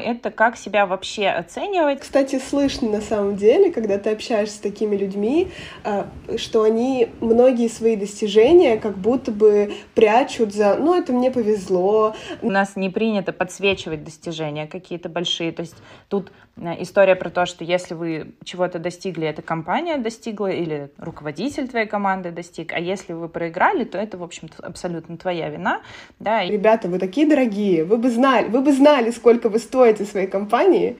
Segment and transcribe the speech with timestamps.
[0.00, 2.00] Это как себя вообще оценивать.
[2.00, 5.48] Кстати, слышно на самом деле, когда ты общаешься с такими людьми,
[5.84, 12.14] а, что они многие свои достижения как будто бы прячут за «ну, это мне повезло».
[12.42, 15.52] У нас не принято подсвечивать достижения какие-то большие.
[15.52, 15.76] То есть
[16.08, 21.68] тут э, история про то, что если вы чего-то достигли, эта компания достигла или руководитель
[21.68, 25.82] твоей команды достиг, а если вы проиграли, то это, в общем-то, абсолютно твоя вина.
[26.18, 26.44] Да.
[26.44, 30.26] Ребята, вы такие дорогие, вы бы знали, вы бы знали, сколько вы стоите откройте своей
[30.26, 30.96] компании.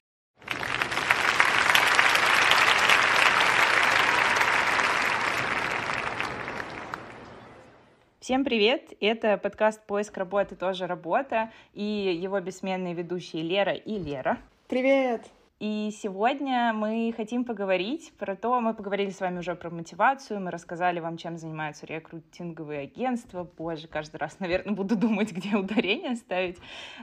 [8.21, 8.93] Всем привет!
[9.01, 14.39] Это подкаст «Поиск работы тоже работа» и его бессменные ведущие Лера и Лера.
[14.69, 15.23] Привет!
[15.61, 20.51] И сегодня мы хотим поговорить про то, мы поговорили с вами уже про мотивацию, мы
[20.51, 23.47] рассказали вам, чем занимаются рекрутинговые агентства.
[23.59, 26.57] Боже, каждый раз, наверное, буду думать, где ударение ставить.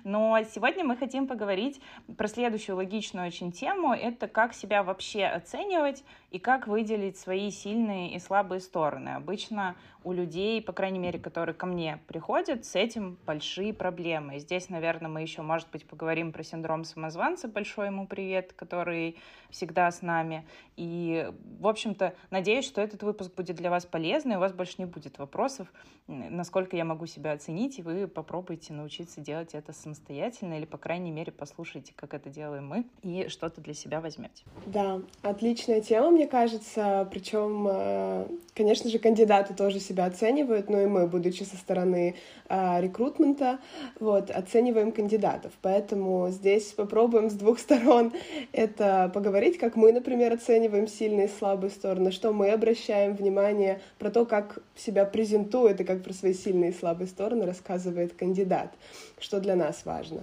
[0.04, 1.80] Но сегодня мы хотим поговорить
[2.18, 3.94] про следующую логичную очень тему.
[3.94, 9.10] Это как себя вообще оценивать и как выделить свои сильные и слабые стороны.
[9.10, 9.76] Обычно
[10.08, 14.40] у людей, по крайней мере, которые ко мне приходят, с этим большие проблемы.
[14.40, 17.50] Здесь, наверное, мы еще, может быть, поговорим про синдром самозванца.
[17.50, 19.18] Большой ему привет, который
[19.50, 20.46] всегда с нами.
[20.76, 24.86] И, в общем-то, надеюсь, что этот выпуск будет для вас полезный, у вас больше не
[24.86, 25.68] будет вопросов,
[26.08, 31.12] насколько я могу себя оценить, и вы попробуйте научиться делать это самостоятельно, или, по крайней
[31.12, 34.44] мере, послушайте, как это делаем мы, и что-то для себя возьмете.
[34.68, 40.86] Да, отличная тема, мне кажется, причем, э, конечно же, кандидаты тоже себя оценивают, но и
[40.86, 42.16] мы, будучи со стороны
[42.50, 43.60] э, рекрутмента,
[44.00, 48.14] вот, оцениваем кандидатов, поэтому здесь попробуем с двух сторон
[48.52, 54.10] это поговорить, как мы, например, оцениваем сильные и слабые стороны, что мы обращаем внимание про
[54.10, 58.74] то, как себя презентует и как про свои сильные и слабые стороны рассказывает кандидат,
[59.20, 60.22] что для нас важно.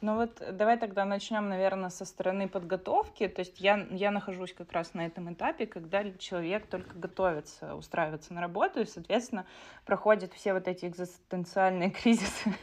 [0.00, 3.28] Ну вот давай тогда начнем, наверное, со стороны подготовки.
[3.28, 8.32] То есть я, я нахожусь как раз на этом этапе, когда человек только готовится устраиваться
[8.32, 9.44] на работу и, соответственно,
[9.84, 12.54] проходит все вот эти экзистенциальные кризисы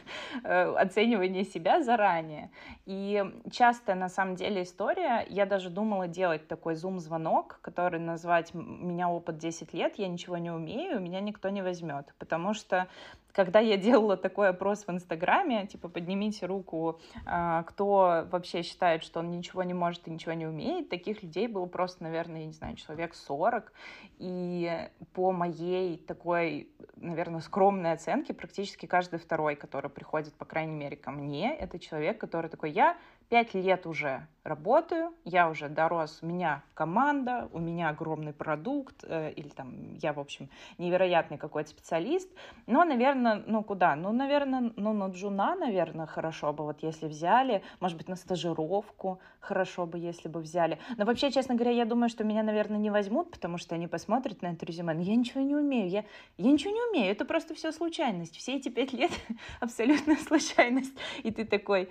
[0.42, 2.50] э, оценивания себя заранее.
[2.86, 9.08] И часто, на самом деле, история, я даже думала делать такой зум-звонок, который назвать «Меня
[9.08, 12.12] опыт 10 лет, я ничего не умею, меня никто не возьмет».
[12.18, 12.88] Потому что
[13.32, 19.20] когда я делала такой опрос в Инстаграме, типа, поднимите руку, а, кто вообще считает, что
[19.20, 22.52] он ничего не может и ничего не умеет, таких людей было просто, наверное, я не
[22.52, 23.72] знаю, человек 40.
[24.18, 30.96] И по моей такой, наверное, скромной оценке, практически каждый второй, который приходит, по крайней мере,
[30.96, 32.96] ко мне, это человек, который такой, я
[33.32, 39.32] пять лет уже работаю, я уже дорос, у меня команда, у меня огромный продукт, э,
[39.32, 42.28] или там я, в общем, невероятный какой-то специалист,
[42.66, 43.96] но, наверное, ну куда?
[43.96, 49.18] Ну, наверное, ну на джуна, наверное, хорошо бы, вот если взяли, может быть, на стажировку
[49.40, 50.78] хорошо бы, если бы взяли.
[50.98, 54.42] Но вообще, честно говоря, я думаю, что меня, наверное, не возьмут, потому что они посмотрят
[54.42, 56.04] на это резюме, но я ничего не умею, я,
[56.36, 59.12] я ничего не умею, это просто все случайность, все эти пять лет
[59.60, 61.88] абсолютная случайность, и ты такой,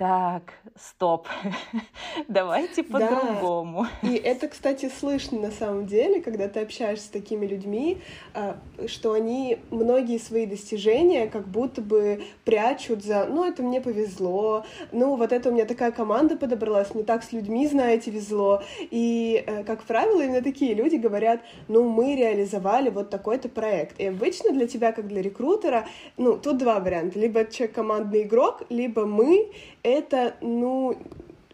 [0.00, 1.28] так, стоп,
[2.28, 3.86] давайте по-другому.
[4.02, 4.08] Да.
[4.08, 7.98] И это, кстати, слышно на самом деле, когда ты общаешься с такими людьми,
[8.32, 8.56] а,
[8.86, 15.16] что они многие свои достижения как будто бы прячут за «ну, это мне повезло», «ну,
[15.16, 18.62] вот это у меня такая команда подобралась, мне так с людьми, знаете, везло».
[18.90, 24.00] И, э, как правило, именно такие люди говорят «ну, мы реализовали вот такой-то проект».
[24.00, 25.86] И обычно для тебя, как для рекрутера,
[26.16, 27.18] ну, тут два варианта.
[27.18, 29.50] Либо человек командный игрок, либо мы
[29.90, 30.96] это, ну,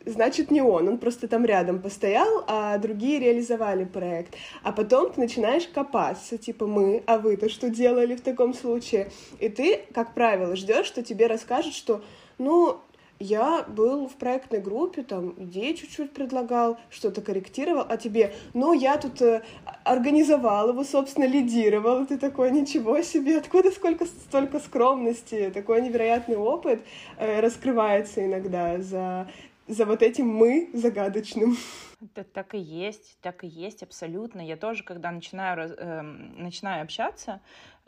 [0.06, 4.34] значит, не он, он просто там рядом постоял, а другие реализовали проект.
[4.62, 9.10] А потом ты начинаешь копаться, типа мы, а вы-то что делали в таком случае?
[9.40, 12.02] И ты, как правило, ждешь, что тебе расскажут, что,
[12.38, 12.78] ну,
[13.18, 18.98] я был в проектной группе, там идеи чуть-чуть предлагал, что-то корректировал, а тебе, ну, я
[18.98, 19.42] тут э,
[19.84, 26.82] организовал его, собственно, лидировал, ты такой, ничего себе, откуда сколько, столько скромности, такой невероятный опыт
[27.16, 29.28] э, раскрывается иногда за,
[29.66, 31.56] за вот этим «мы» загадочным.
[32.00, 34.42] Это так и есть, так и есть, абсолютно.
[34.42, 37.40] Я тоже, когда начинаю, э, начинаю общаться,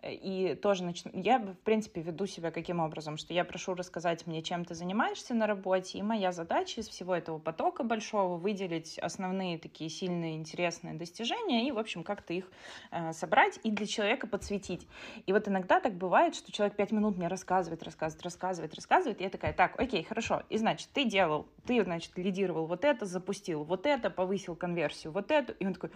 [0.02, 1.10] и тоже начну...
[1.14, 5.34] Я, в принципе, веду себя каким образом, что я прошу рассказать мне, чем ты занимаешься
[5.34, 10.94] на работе, и моя задача из всего этого потока большого выделить основные такие сильные, интересные
[10.94, 12.50] достижения и, в общем, как-то их
[12.90, 14.86] э, собрать и для человека подсветить.
[15.26, 19.24] И вот иногда так бывает, что человек пять минут мне рассказывает, рассказывает, рассказывает, рассказывает, и
[19.24, 23.64] я такая, так, окей, хорошо, и значит, ты делал, ты, значит, лидировал вот это, запустил
[23.64, 25.90] вот это, повысил конверсию, вот эту, и он такой,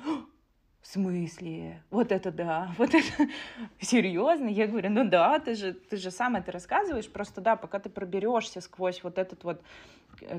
[0.83, 1.83] в смысле?
[1.91, 3.29] Вот это да, вот это
[3.81, 4.49] серьезно?
[4.49, 7.89] Я говорю, ну да, ты же, ты же сам это рассказываешь, просто да, пока ты
[7.89, 9.63] проберешься сквозь вот этот вот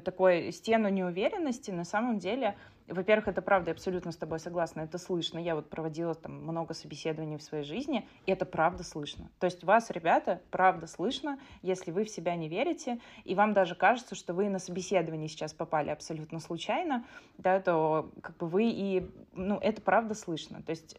[0.03, 2.55] такой стену неуверенности, на самом деле
[2.87, 5.39] во-первых, это правда, я абсолютно с тобой согласна, это слышно.
[5.39, 9.29] Я вот проводила там много собеседований в своей жизни, и это правда слышно.
[9.39, 13.75] То есть вас, ребята, правда слышно, если вы в себя не верите, и вам даже
[13.75, 17.05] кажется, что вы на собеседовании сейчас попали абсолютно случайно,
[17.37, 20.61] да, то как бы вы и, ну, это правда слышно.
[20.61, 20.97] То есть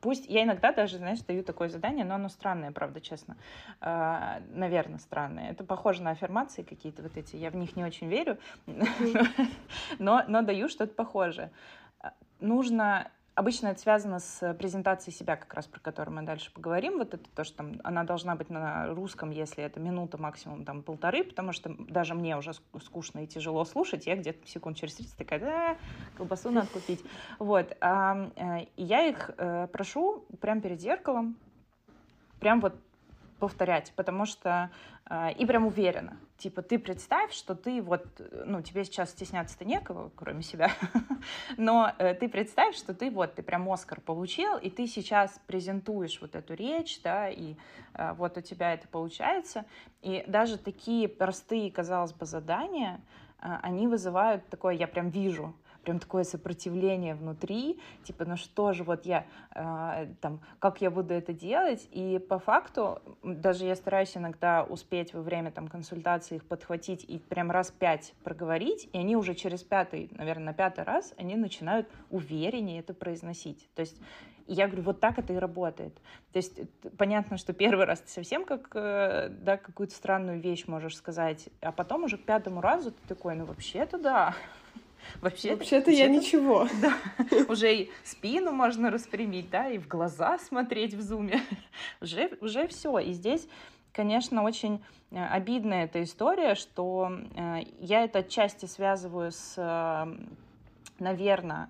[0.00, 3.36] Пусть я иногда даже, знаешь, даю такое задание, но оно странное, правда, честно.
[3.80, 5.50] Э, наверное, странное.
[5.50, 7.36] Это похоже на аффирмации какие-то вот эти.
[7.36, 8.38] Я в них не очень верю,
[9.98, 11.50] но, но даю что-то похожее.
[12.40, 16.98] Нужно Обычно это связано с презентацией себя, как раз про которую мы дальше поговорим.
[16.98, 20.82] Вот это то, что там, она должна быть на русском, если это минута, максимум там
[20.82, 24.08] полторы, потому что даже мне уже скучно и тяжело слушать.
[24.08, 25.76] Я где-то секунд через 30 такая, да,
[26.16, 27.00] колбасу надо купить.
[27.38, 27.76] Вот.
[27.80, 31.36] Э, и я их э, прошу прямо перед зеркалом,
[32.40, 32.74] прям вот
[33.38, 34.70] повторять, потому что
[35.08, 36.18] э, и прям уверенно.
[36.36, 38.06] Типа ты представь, что ты вот,
[38.46, 40.70] ну тебе сейчас стесняться-то некого, кроме себя,
[41.56, 46.20] но э, ты представь, что ты вот, ты прям Оскар получил, и ты сейчас презентуешь
[46.20, 47.56] вот эту речь, да, и
[47.94, 49.64] э, вот у тебя это получается.
[50.02, 53.00] И даже такие простые, казалось бы, задания,
[53.40, 55.54] э, они вызывают такое, я прям вижу,
[55.88, 59.24] прям такое сопротивление внутри, типа, ну что же, вот я,
[59.54, 65.14] э, там, как я буду это делать, и по факту, даже я стараюсь иногда успеть
[65.14, 69.62] во время там консультации их подхватить и прям раз пять проговорить, и они уже через
[69.62, 73.96] пятый, наверное, на пятый раз, они начинают увереннее это произносить, то есть
[74.46, 75.94] и я говорю, вот так это и работает.
[76.32, 76.58] То есть
[76.96, 81.70] понятно, что первый раз ты совсем как, э, да, какую-то странную вещь можешь сказать, а
[81.70, 84.34] потом уже к пятому разу ты такой, ну вообще-то да,
[85.20, 86.68] Вообще, Вообще-то я ничего.
[86.80, 86.94] Да,
[87.48, 91.42] уже и спину можно распрямить, да, и в глаза смотреть в зуме.
[92.00, 92.98] Уже, уже все.
[92.98, 93.48] И здесь
[93.92, 94.80] конечно, очень
[95.10, 100.06] э, обидная эта история, что э, я это отчасти связываю с, э,
[101.00, 101.68] наверное,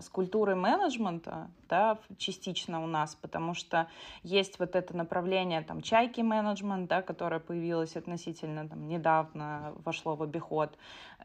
[0.00, 3.88] с культурой менеджмента, да, частично у нас, потому что
[4.22, 10.22] есть вот это направление там чайки менеджмент, да, которое появилось относительно там недавно, вошло в
[10.22, 10.76] обиход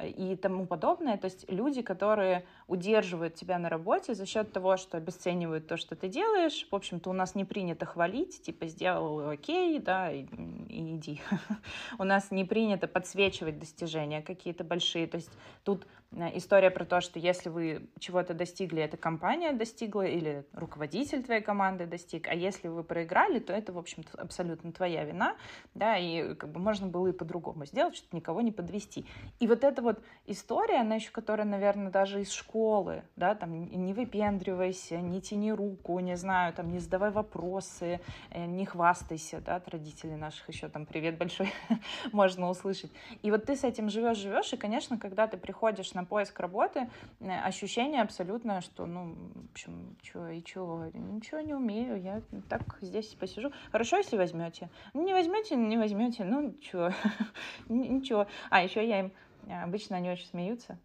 [0.03, 1.17] и тому подобное.
[1.17, 5.95] То есть люди, которые удерживают тебя на работе за счет того, что обесценивают то, что
[5.95, 6.67] ты делаешь.
[6.69, 10.25] В общем-то, у нас не принято хвалить, типа сделал окей, да, и,
[10.69, 11.21] и иди.
[11.99, 15.07] У нас не принято подсвечивать достижения какие-то большие.
[15.07, 15.31] То есть
[15.63, 21.23] тут э, история про то, что если вы чего-то достигли, эта компания достигла или руководитель
[21.23, 25.35] твоей команды достиг, а если вы проиграли, то это, в общем-то, абсолютно твоя вина,
[25.73, 29.05] да, и как бы можно было и по-другому сделать, чтобы никого не подвести.
[29.39, 33.93] И вот эта вот история, она еще, которая, наверное, даже из школы, да, там, не
[33.93, 37.99] выпендривайся, не тяни руку, не знаю, там, не задавай вопросы,
[38.29, 41.51] э, не хвастайся, да, от родителей наших еще там привет большой
[42.11, 42.91] можно услышать.
[43.23, 46.89] И вот ты с этим живешь, живешь, и, конечно, когда ты приходишь на поиск работы,
[47.19, 50.85] э, ощущение абсолютно, что, ну, в общем, что и чего?
[50.93, 53.51] Ничего не умею, я так здесь посижу.
[53.71, 54.69] Хорошо, если возьмете.
[54.93, 56.91] Не возьмете, не возьмете, ну чего,
[57.69, 58.27] ничего.
[58.49, 59.11] А еще я им,
[59.47, 60.77] обычно они очень смеются,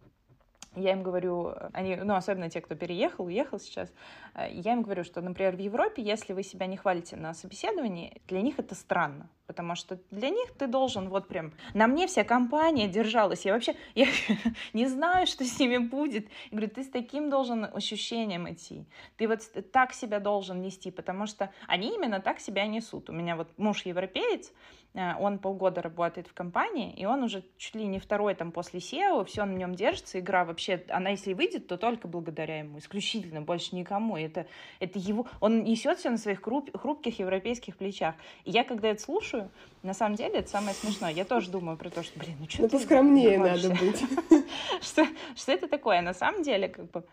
[0.76, 3.92] я им говорю, они, ну, особенно те, кто переехал, уехал сейчас,
[4.36, 8.40] я им говорю, что, например, в Европе, если вы себя не хвалите на собеседовании, для
[8.40, 11.52] них это странно потому что для них ты должен вот прям...
[11.74, 14.06] На мне вся компания держалась, я вообще я
[14.72, 16.28] не знаю, что с ними будет.
[16.52, 18.84] Я говорю, ты с таким должен ощущением идти,
[19.16, 19.40] ты вот
[19.72, 23.10] так себя должен нести, потому что они именно так себя несут.
[23.10, 24.52] У меня вот муж европеец,
[24.94, 28.78] э, он полгода работает в компании, и он уже чуть ли не второй там после
[28.78, 33.42] SEO, все на нем держится, игра вообще, она если выйдет, то только благодаря ему, исключительно,
[33.42, 34.16] больше никому.
[34.16, 34.46] Это,
[34.78, 38.14] это его, он несет все на своих хруп, хрупких европейских плечах.
[38.44, 39.50] И я когда это слушаю, слушаю,
[39.82, 41.10] на самом деле это самое смешное.
[41.10, 44.02] Я тоже думаю про то, что, блин, ну что Ну, поскромнее надо быть.
[44.82, 46.02] что, что это такое?
[46.02, 47.04] На самом деле, как бы,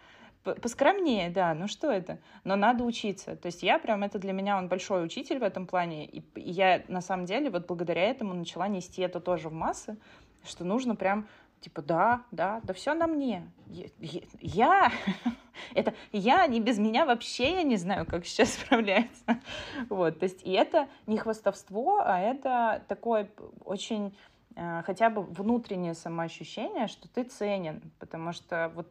[0.44, 2.20] поскромнее, да, ну что это?
[2.44, 3.36] Но надо учиться.
[3.36, 6.52] То есть я прям, это для меня, он большой учитель в этом плане, и, и
[6.52, 9.98] я на самом деле вот благодаря этому начала нести это тоже в массы,
[10.46, 11.28] что нужно прям
[11.62, 13.50] Типа, да, да, да все на мне.
[13.68, 14.92] Я,
[15.74, 19.40] это я, не без меня вообще я не знаю, как сейчас справляется.
[19.90, 23.30] Вот, то есть, и это не хвастовство, а это такое
[23.66, 24.16] очень
[24.86, 28.88] хотя бы внутреннее самоощущение, что ты ценен, потому что вот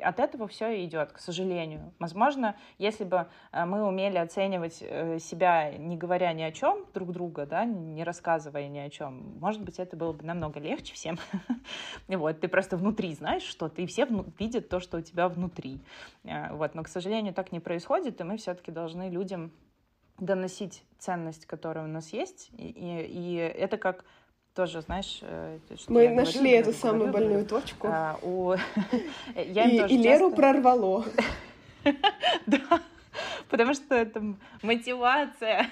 [0.00, 1.92] от этого все идет, к сожалению.
[1.98, 7.10] Возможно, если бы э, мы умели оценивать э, себя, не говоря ни о чем друг
[7.10, 11.18] друга, да, не рассказывая ни о чем, может быть, это было бы намного легче всем.
[12.08, 14.06] Вот, ты просто внутри знаешь что-то, и все
[14.38, 15.80] видят то, что у тебя внутри.
[16.22, 19.52] Вот, но, к сожалению, так не происходит, и мы все-таки должны людям
[20.18, 24.04] доносить ценность, которая у нас есть, и, и, и это как
[24.54, 25.20] тоже, знаешь,
[25.88, 27.88] мы нашли говорю, эту самую говорю, больную точку.
[27.90, 28.54] А, у...
[29.34, 30.36] я и, и Леру часто...
[30.36, 31.04] прорвало.
[32.46, 32.80] Да,
[33.48, 34.22] потому что это
[34.62, 35.66] мотивация.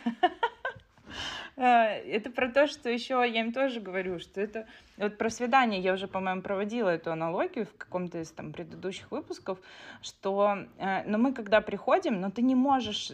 [1.56, 4.66] А, это про то, что еще я им тоже говорю, что это
[4.96, 9.58] вот про свидание я уже, по-моему, проводила эту аналогию в каком-то из там предыдущих выпусков,
[10.02, 13.12] что, э, но мы когда приходим, но ты не можешь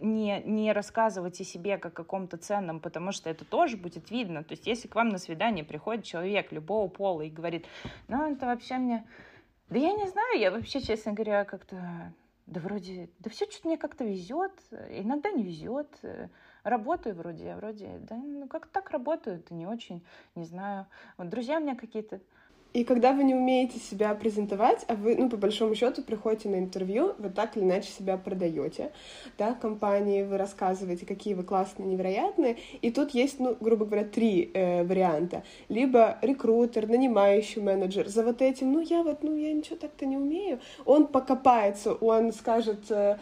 [0.00, 4.42] не, не рассказывать о себе как о каком-то ценном, потому что это тоже будет видно.
[4.44, 7.66] То есть если к вам на свидание приходит человек любого пола и говорит,
[8.08, 9.06] ну это вообще мне...
[9.68, 12.12] Да я не знаю, я вообще, честно говоря, как-то...
[12.46, 14.50] Да вроде, да все что-то мне как-то везет,
[14.88, 16.00] иногда не везет,
[16.64, 20.04] работаю вроде, я вроде, да, ну как так работаю, это не очень,
[20.34, 20.86] не знаю.
[21.16, 22.20] Вот друзья у меня какие-то
[22.72, 26.56] и когда вы не умеете себя презентовать, а вы, ну, по большому счету, приходите на
[26.56, 28.92] интервью, вы так или иначе себя продаете,
[29.38, 34.50] да, компании, вы рассказываете, какие вы классные, невероятные, и тут есть, ну, грубо говоря, три
[34.54, 35.42] э, варианта.
[35.68, 40.16] Либо рекрутер, нанимающий менеджер, за вот этим, ну, я вот, ну, я ничего так-то не
[40.16, 42.90] умею, он покопается, он скажет...
[42.90, 43.18] Э,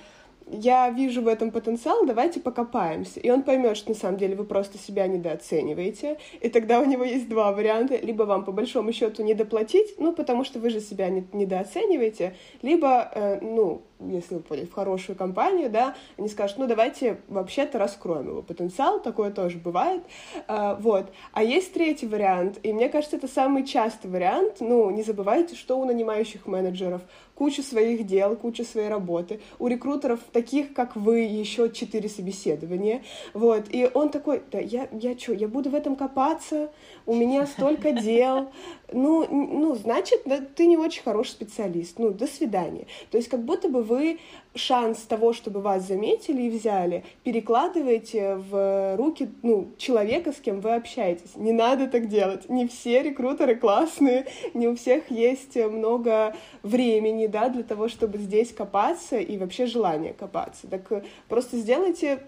[0.50, 3.20] я вижу в этом потенциал, давайте покопаемся.
[3.20, 6.18] И он поймет, что на самом деле вы просто себя недооцениваете.
[6.40, 7.96] И тогда у него есть два варианта.
[7.96, 13.10] Либо вам по большому счету недоплатить, ну, потому что вы же себя не, недооцениваете, либо,
[13.14, 18.28] э, ну, если вы попали в хорошую компанию, да, они скажут, ну, давайте вообще-то раскроем
[18.28, 20.02] его потенциал, такое тоже бывает,
[20.46, 21.06] а, вот.
[21.32, 25.78] А есть третий вариант, и мне кажется, это самый частый вариант, ну, не забывайте, что
[25.78, 27.02] у нанимающих менеджеров.
[27.34, 33.02] Куча своих дел, куча своей работы, у рекрутеров таких, как вы, еще четыре собеседования,
[33.32, 36.70] вот, и он такой, да, я, я что, я буду в этом копаться,
[37.06, 38.50] у меня столько дел,
[38.92, 40.24] ну, ну, значит,
[40.56, 42.86] ты не очень хороший специалист, ну, до свидания.
[43.10, 44.18] То есть как будто бы вы
[44.54, 50.74] шанс того, чтобы вас заметили и взяли, перекладываете в руки, ну, человека, с кем вы
[50.74, 51.36] общаетесь.
[51.36, 52.48] Не надо так делать.
[52.48, 58.52] Не все рекрутеры классные, не у всех есть много времени, да, для того, чтобы здесь
[58.52, 60.66] копаться и вообще желание копаться.
[60.68, 62.20] Так просто сделайте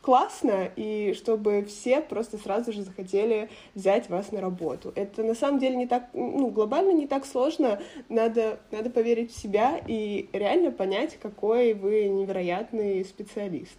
[0.00, 4.92] классно, и чтобы все просто сразу же захотели взять вас на работу.
[4.94, 9.38] Это на самом деле не так, ну, глобально не так сложно, надо, надо поверить в
[9.38, 13.78] себя и реально понять, какой вы невероятный специалист.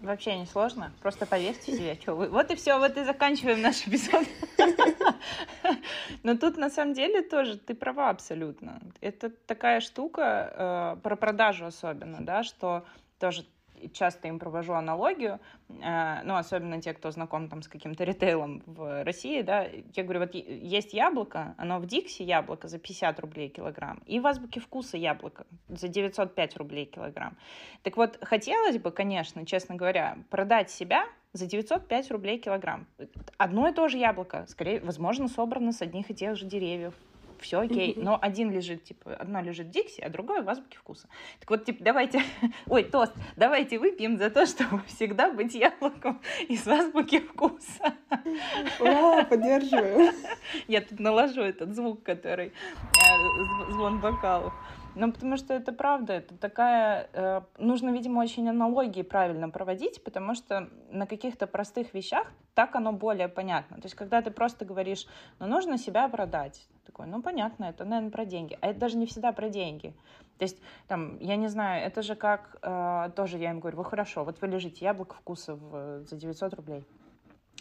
[0.00, 2.28] Вообще не сложно, просто поверьте в себя, что вы.
[2.28, 4.26] Вот и все, вот и заканчиваем наш эпизод.
[6.22, 8.80] Но тут на самом деле тоже ты права абсолютно.
[9.00, 12.84] Это такая штука э, про продажу особенно, да, что
[13.18, 13.46] тоже
[13.92, 19.04] часто им провожу аналогию, э, ну, особенно те, кто знаком там с каким-то ритейлом в
[19.04, 24.02] России, да, я говорю, вот есть яблоко, оно в Дикси яблоко за 50 рублей килограмм,
[24.06, 27.36] и в Азбуке вкуса яблоко за 905 рублей килограмм.
[27.82, 32.86] Так вот, хотелось бы, конечно, честно говоря, продать себя за 905 рублей килограмм.
[33.36, 36.94] Одно и то же яблоко, скорее, возможно, собрано с одних и тех же деревьев,
[37.42, 37.94] все окей.
[37.96, 41.08] Но один лежит, типа, одно лежит в Дикси, а другое в азбуке вкуса.
[41.40, 42.22] Так вот, типа, давайте,
[42.66, 47.94] ой, тост, давайте выпьем за то, чтобы всегда быть яблоком из азбуки вкуса.
[48.80, 50.12] Ура, поддерживаю.
[50.68, 54.52] Я тут наложу этот звук, который э, звон бокалов.
[54.96, 57.10] Ну, потому что это правда, это такая...
[57.12, 62.92] Э, нужно, видимо, очень аналогии правильно проводить, потому что на каких-то простых вещах так оно
[62.92, 63.76] более понятно.
[63.76, 65.06] То есть, когда ты просто говоришь,
[65.38, 68.56] ну, нужно себя продать, такой, ну, понятно, это, наверное, про деньги.
[68.62, 69.94] А это даже не всегда про деньги.
[70.38, 72.56] То есть, там, я не знаю, это же как...
[72.62, 76.54] Э, тоже я им говорю, вы хорошо, вот вы лежите, яблоко вкуса в, за 900
[76.54, 76.86] рублей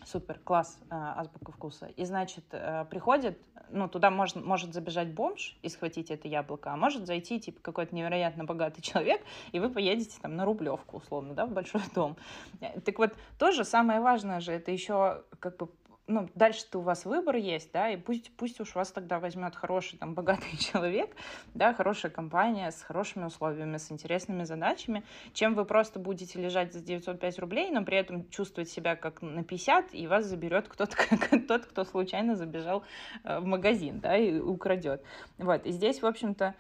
[0.06, 1.88] супер, класс, э, азбука вкуса.
[1.88, 3.38] И, значит, э, приходит,
[3.70, 7.96] ну, туда может, может забежать бомж и схватить это яблоко, а может зайти, типа, какой-то
[7.96, 9.22] невероятно богатый человек,
[9.52, 12.16] и вы поедете там на Рублевку, условно, да, в большой дом.
[12.62, 15.70] Э, так вот, тоже самое важное же, это еще как бы
[16.08, 19.98] ну, дальше-то у вас выбор есть, да, и пусть, пусть уж вас тогда возьмет хороший,
[19.98, 21.16] там, богатый человек,
[21.54, 26.82] да, хорошая компания с хорошими условиями, с интересными задачами, чем вы просто будете лежать за
[26.82, 30.96] 905 рублей, но при этом чувствовать себя как на 50, и вас заберет кто-то,
[31.48, 32.84] тот, кто случайно забежал
[33.24, 35.04] э, в магазин, да, и украдет.
[35.38, 36.56] Вот, и здесь, в общем-то,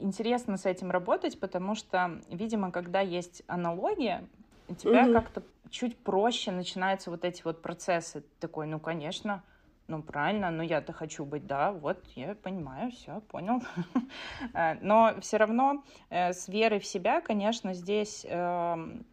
[0.00, 4.28] интересно с этим работать, потому что, видимо, когда есть аналогия,
[4.74, 5.12] тебя угу.
[5.12, 8.24] как-то чуть проще начинаются вот эти вот процессы.
[8.40, 9.42] Такой, ну, конечно,
[9.88, 13.62] ну, правильно, но я-то хочу быть, да, вот, я понимаю, все, понял.
[14.54, 19.06] Э, но все равно э, с верой в себя, конечно, здесь эм,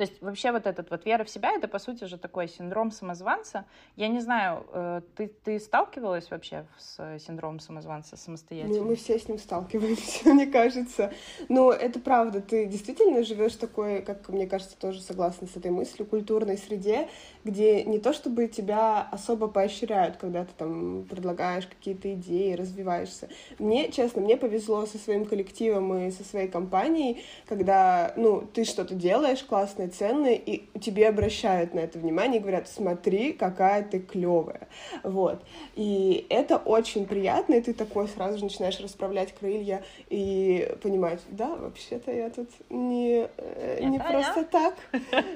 [0.00, 2.90] то есть вообще вот этот вот вера в себя, это по сути же такой синдром
[2.90, 3.66] самозванца.
[3.96, 8.78] Я не знаю, э, ты, ты сталкивалась вообще с синдромом самозванца самостоятельно?
[8.78, 11.12] Ну, мы все с ним сталкиваемся, мне кажется.
[11.50, 16.06] Но это правда, ты действительно живешь такой, как мне кажется, тоже согласна с этой мыслью,
[16.06, 17.10] культурной среде,
[17.44, 23.28] где не то чтобы тебя особо поощряют, когда ты там предлагаешь какие-то идеи, развиваешься.
[23.58, 28.94] Мне, честно, мне повезло со своим коллективом и со своей компанией, когда, ну, ты что-то
[28.94, 34.68] делаешь классное, ценное, и тебе обращают на это внимание и говорят, смотри, какая ты клевая.
[35.02, 35.42] Вот.
[35.76, 41.54] И это очень приятно, и ты такой сразу же начинаешь расправлять крылья и понимать, да,
[41.56, 44.74] вообще-то я тут не, э, не просто так.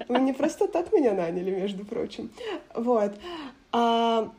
[0.08, 2.30] Вы не просто так меня наняли, между прочим.
[2.74, 3.12] Вот.
[3.72, 4.30] А,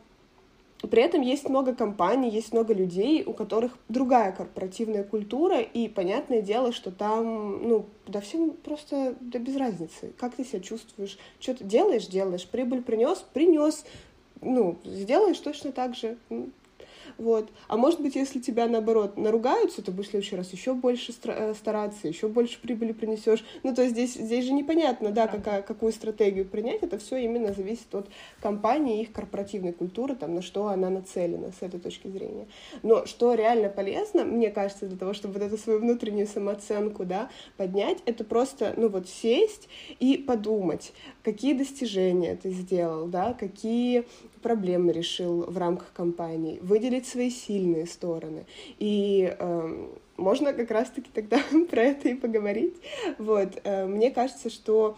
[0.82, 6.41] при этом есть много компаний, есть много людей, у которых другая корпоративная культура, и понятное
[6.41, 11.55] дело, что там, ну, да всем просто да без разницы, как ты себя чувствуешь, что
[11.55, 13.86] ты делаешь, делаешь, прибыль принес, принес,
[14.41, 16.17] ну, сделаешь точно так же,
[17.17, 17.50] вот.
[17.67, 21.53] А может быть, если тебя, наоборот, наругаются, то будешь в следующий раз еще больше э,
[21.53, 23.43] стараться, еще больше прибыли принесешь.
[23.63, 26.84] Ну, то есть здесь, здесь же непонятно, да, какая, какую стратегию принять.
[26.84, 28.10] Это все именно зависит от
[28.41, 32.48] компании, их корпоративной культуры, там, на что она нацелена с этой точки зрения.
[32.84, 37.29] Но что реально полезно, мне кажется, для того, чтобы вот эту свою внутреннюю самооценку, да,
[37.57, 39.69] поднять, это просто, ну, вот сесть
[40.00, 40.93] и подумать,
[41.24, 44.05] какие достижения ты сделал, да, какие
[44.46, 48.46] проблемы решил в рамках компании, выделить свои сильные стороны.
[48.78, 49.88] И э,
[50.18, 51.40] можно как раз-таки тогда
[51.72, 52.75] про это и поговорить.
[53.18, 54.98] Вот, э, мне кажется, что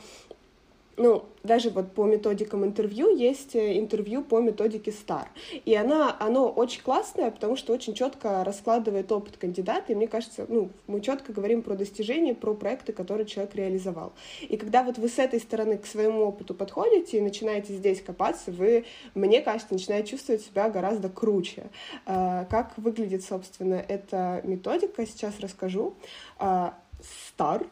[0.98, 5.28] ну, даже вот по методикам интервью есть э, интервью по методике STAR.
[5.64, 10.46] И она, оно очень классное, потому что очень четко раскладывает опыт кандидата, и мне кажется,
[10.50, 14.14] ну, мы четко говорим про достижения, про проекты, которые человек реализовал.
[14.42, 18.52] И когда вот вы с этой стороны к своему опыту подходите и начинаете здесь копаться,
[18.52, 21.68] вы, мне кажется, начинаете чувствовать себя гораздо круче.
[22.08, 25.94] А, как выглядит, собственно, эта методика, сейчас расскажу.
[26.40, 27.68] STAR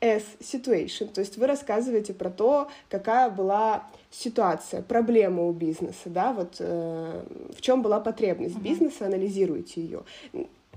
[0.00, 6.06] а, as situation, то есть вы рассказываете про то, какая была ситуация, проблема у бизнеса,
[6.06, 7.22] да, вот э,
[7.56, 10.02] в чем была потребность бизнеса, анализируете ее,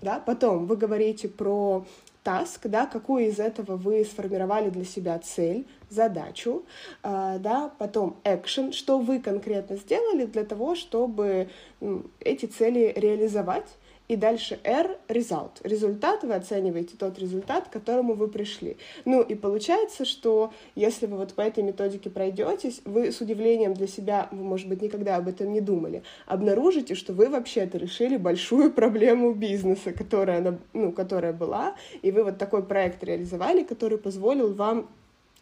[0.02, 1.86] да, потом вы говорите про
[2.24, 6.64] таск, да, какую из этого вы сформировали для себя цель, задачу,
[7.04, 11.50] э, да, потом action, что вы конкретно сделали для того, чтобы
[11.82, 13.68] э, эти цели реализовать,
[14.08, 15.52] и дальше R— result.
[15.64, 18.78] Результат, вы оцениваете тот результат, к которому вы пришли.
[19.06, 23.88] Ну и получается, что если вы вот по этой методике пройдетесь, вы с удивлением для
[23.88, 28.72] себя, вы, может быть, никогда об этом не думали, обнаружите, что вы вообще-то решили большую
[28.74, 34.90] проблему бизнеса, которая, ну, которая была, и вы вот такой проект реализовали, который позволил вам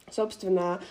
[0.10, 0.82] собственно,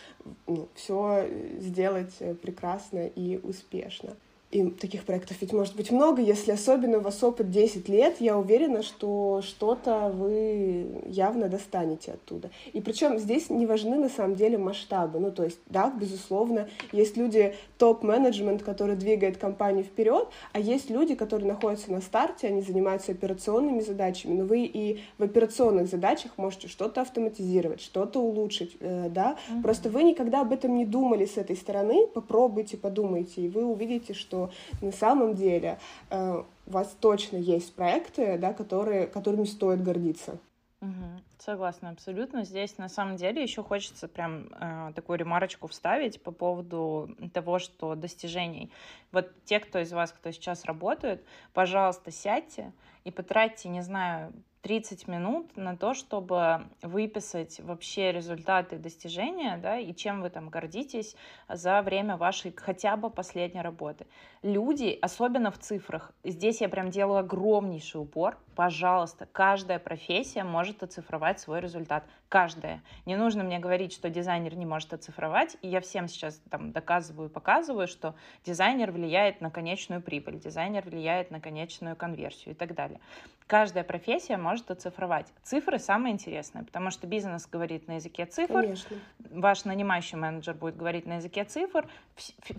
[0.47, 1.29] ну, все
[1.59, 4.17] сделать прекрасно и успешно.
[4.51, 6.21] И таких проектов ведь может быть много.
[6.21, 12.51] Если особенно у вас опыт 10 лет, я уверена, что что-то вы явно достанете оттуда.
[12.73, 15.21] И причем здесь не важны на самом деле масштабы.
[15.21, 21.15] Ну, то есть, да, безусловно, есть люди топ-менеджмент, который двигает компанию вперед, а есть люди,
[21.15, 26.67] которые находятся на старте, они занимаются операционными задачами, но вы и в операционных задачах можете
[26.67, 29.37] что-то автоматизировать, что-то улучшить, э, да.
[29.63, 34.13] Просто вы никогда об этом не думали с этой стороны, попробуйте, подумайте, и вы увидите,
[34.13, 34.40] что
[34.81, 35.79] на самом деле
[36.11, 40.39] э, у вас точно есть проекты, да, которые, которыми стоит гордиться.
[40.81, 41.21] Угу.
[41.39, 42.45] Согласна, абсолютно.
[42.45, 47.95] Здесь на самом деле еще хочется прям э, такую ремарочку вставить по поводу того, что
[47.95, 48.71] достижений.
[49.13, 51.23] Вот те, кто из вас, кто сейчас работает,
[51.53, 52.73] пожалуйста, сядьте
[53.05, 59.95] и потратьте, не знаю, 30 минут на то, чтобы выписать вообще результаты достижения, да, и
[59.95, 61.17] чем вы там гордитесь
[61.49, 64.07] за время вашей хотя бы последней работы.
[64.43, 71.41] Люди, особенно в цифрах, здесь я прям делаю огромнейший упор, пожалуйста, каждая профессия может оцифровать
[71.41, 72.05] свой результат.
[72.29, 72.83] Каждая.
[73.07, 77.29] Не нужно мне говорить, что дизайнер не может оцифровать, и я всем сейчас там доказываю
[77.29, 83.01] показываю, что дизайнер влияет на конечную прибыль, дизайнер влияет на конечную конверсию и так далее.
[83.47, 85.33] Каждая профессия может оцифровать.
[85.43, 88.97] Цифры самое интересное, потому что бизнес говорит на языке цифр, Конечно.
[89.31, 91.89] ваш нанимающий менеджер будет говорить на языке цифр,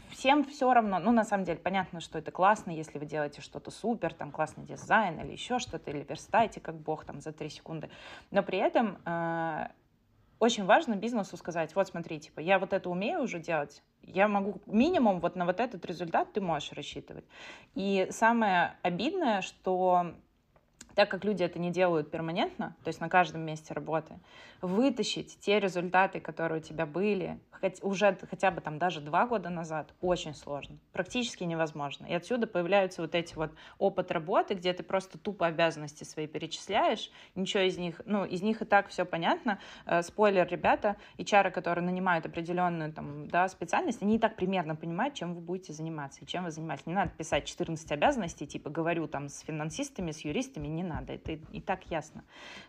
[0.10, 3.71] всем все равно, ну на самом деле понятно, что это классно, если вы делаете что-то
[3.71, 7.89] супер, там классный дизайн или еще что-то, или верстаете как бог там за три секунды,
[8.32, 9.67] но при этом э,
[10.41, 14.60] очень важно бизнесу сказать, вот смотри, типа, я вот это умею уже делать, я могу
[14.65, 17.25] минимум вот на вот этот результат ты можешь рассчитывать.
[17.75, 20.15] И самое обидное, что
[20.95, 24.19] так как люди это не делают перманентно, то есть на каждом месте работы,
[24.62, 29.49] вытащить те результаты, которые у тебя были, хоть, уже хотя бы там даже два года
[29.49, 32.06] назад, очень сложно, практически невозможно.
[32.06, 37.12] И отсюда появляются вот эти вот опыт работы, где ты просто тупо обязанности свои перечисляешь,
[37.36, 39.60] ничего из них, ну, из них и так все понятно.
[39.86, 45.13] Э, спойлер, ребята, HR, которые нанимают определенную там, да, специальность, они и так примерно понимают,
[45.13, 46.86] чем вы будете заниматься и чем вы занимаетесь.
[46.86, 51.34] Не надо писать 14 обязанностей, типа говорю там с финансистами, с юристами, не надо, это
[51.34, 52.24] и так ясно.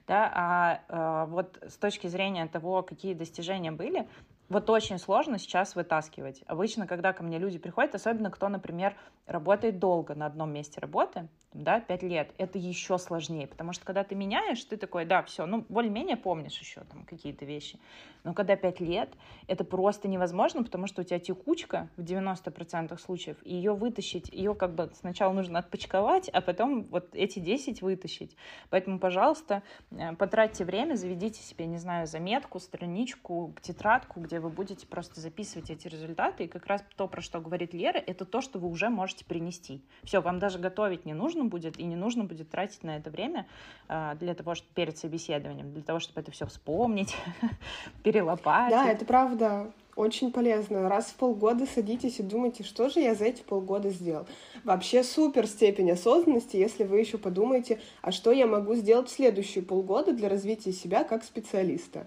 [0.06, 0.30] Да?
[0.34, 4.08] А, а вот с точки зрения того, какие достижения были,
[4.48, 6.42] вот очень сложно сейчас вытаскивать.
[6.46, 8.94] Обычно, когда ко мне люди приходят, особенно кто, например,
[9.26, 14.04] работает долго на одном месте работы, да, пять лет, это еще сложнее, потому что когда
[14.04, 17.78] ты меняешь, ты такой, да, все, ну, более-менее помнишь еще там какие-то вещи.
[18.24, 19.10] Но когда пять лет,
[19.48, 24.54] это просто невозможно, потому что у тебя текучка в 90% случаев, и ее вытащить, ее
[24.54, 28.36] как бы сначала нужно отпочковать, а потом вот эти 10 вытащить.
[28.70, 34.86] Поэтому, пожалуйста, э, потратьте время, заведите себе, не знаю, заметку, страничку, тетрадку, где вы будете
[34.86, 38.58] просто записывать эти результаты, и как раз то, про что говорит Лера, это то, что
[38.58, 39.82] вы уже можете принести.
[40.02, 43.46] Все, вам даже готовить не нужно будет, и не нужно будет тратить на это время
[43.88, 47.14] э, для того, чтобы перед собеседованием, для того, чтобы это все вспомнить,
[48.02, 48.76] перелопатить.
[48.76, 50.88] Да, это правда очень полезно.
[50.88, 54.26] Раз в полгода садитесь и думайте, что же я за эти полгода сделал.
[54.64, 59.62] Вообще супер степень осознанности, если вы еще подумаете, а что я могу сделать в следующие
[59.62, 62.06] полгода для развития себя как специалиста.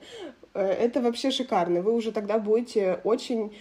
[0.54, 1.82] Э, это вообще шикарно.
[1.82, 3.54] Вы уже тогда будете очень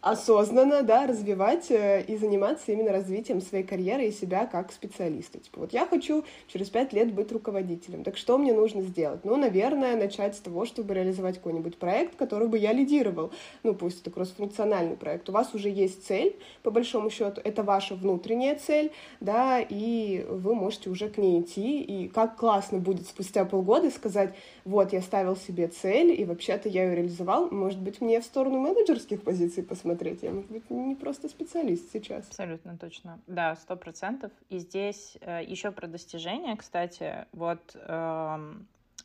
[0.00, 5.40] осознанно, да, развивать э, и заниматься именно развитием своей карьеры и себя как специалиста.
[5.40, 9.24] Типа, вот я хочу через пять лет быть руководителем, так что мне нужно сделать?
[9.24, 13.32] Ну, наверное, начать с того, чтобы реализовать какой-нибудь проект, который бы я лидировал.
[13.64, 15.28] Ну, пусть это кроссфункциональный проект.
[15.28, 20.54] У вас уже есть цель, по большому счету, это ваша внутренняя цель, да, и вы
[20.54, 24.32] можете уже к ней идти, и как классно будет спустя полгода сказать,
[24.64, 28.60] вот, я ставил себе цель, и вообще-то я ее реализовал, может быть, мне в сторону
[28.60, 30.22] менеджерских позиций посмотреть, смотреть.
[30.22, 32.26] Я, может быть, не просто специалист сейчас.
[32.28, 33.18] Абсолютно точно.
[33.26, 34.30] Да, сто процентов.
[34.50, 38.54] И здесь э, еще про достижения, кстати, вот э,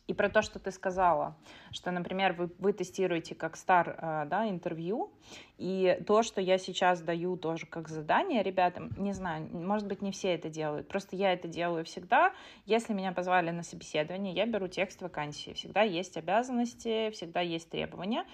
[0.07, 1.37] и про то, что ты сказала,
[1.71, 5.09] что, например, вы, вы тестируете как стар э, да, интервью,
[5.57, 10.11] и то, что я сейчас даю тоже как задание ребятам, не знаю, может быть, не
[10.11, 12.33] все это делают, просто я это делаю всегда.
[12.65, 15.53] Если меня позвали на собеседование, я беру текст вакансии.
[15.53, 18.25] Всегда есть обязанности, всегда есть требования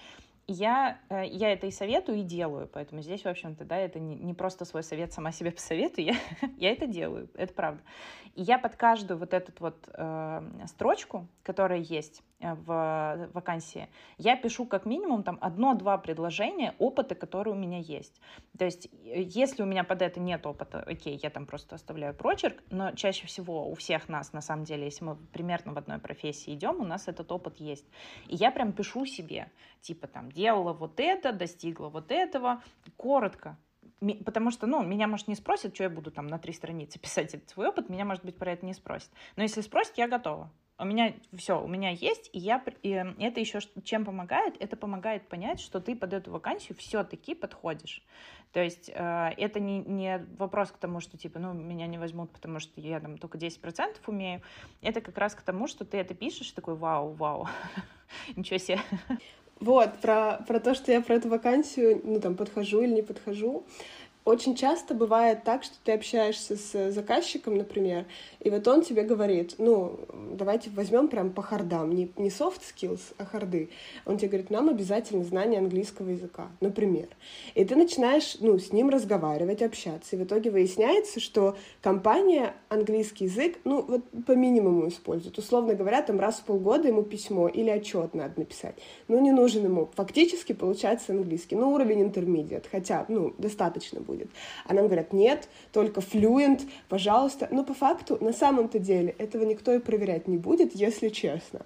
[0.52, 2.68] я, э, я это и советую, и делаю.
[2.72, 6.14] Поэтому здесь, в общем-то, да, это не, не просто свой совет сама себе посоветую, я,
[6.56, 7.82] я это делаю, это правда.
[8.34, 14.66] И я под каждую вот эту вот э, строчку, которая есть в вакансии, я пишу
[14.66, 18.20] как минимум там одно-два предложения опыта, которые у меня есть.
[18.58, 22.14] То есть, э, если у меня под это нет опыта, окей, я там просто оставляю
[22.14, 25.98] прочерк, но чаще всего у всех нас, на самом деле, если мы примерно в одной
[25.98, 27.86] профессии идем, у нас этот опыт есть.
[28.28, 29.50] И я прям пишу себе,
[29.82, 32.62] типа там, делала вот это, достигла вот этого,
[32.96, 33.58] коротко,
[34.24, 37.34] Потому что, ну, меня, может, не спросят, что я буду там на три страницы писать
[37.34, 39.10] этот свой опыт, меня, может быть, про это не спросят.
[39.36, 40.50] Но если спросят, я готова.
[40.80, 42.88] У меня все, у меня есть, и я и
[43.18, 44.56] это еще чем помогает?
[44.60, 48.02] Это помогает понять, что ты под эту вакансию все-таки подходишь.
[48.52, 52.30] То есть э, это не, не вопрос к тому, что типа, ну, меня не возьмут,
[52.30, 54.40] потому что я там только 10% умею.
[54.80, 57.46] Это как раз к тому, что ты это пишешь, такой, вау, вау,
[58.36, 58.80] ничего себе.
[59.60, 63.66] Вот, про, про то, что я про эту вакансию, ну, там, подхожу или не подхожу.
[64.24, 68.04] Очень часто бывает так, что ты общаешься с заказчиком, например,
[68.40, 69.98] и вот он тебе говорит, ну,
[70.34, 73.70] давайте возьмем прям по хардам, не, не soft skills, а харды.
[74.04, 77.08] Он тебе говорит, нам обязательно знание английского языка, например.
[77.54, 83.24] И ты начинаешь, ну, с ним разговаривать, общаться, и в итоге выясняется, что компания английский
[83.24, 85.38] язык, ну, вот по минимуму использует.
[85.38, 88.76] Условно говоря, там раз в полгода ему письмо или отчет надо написать.
[89.08, 89.88] Ну, не нужен ему.
[89.94, 91.56] Фактически получается английский.
[91.56, 94.28] Ну, уровень интермедиат, хотя, ну, достаточно будет.
[94.66, 97.48] А нам говорят, нет, только fluent, пожалуйста.
[97.50, 101.60] Но по факту, на самом-то деле, этого никто и проверять не будет, если честно.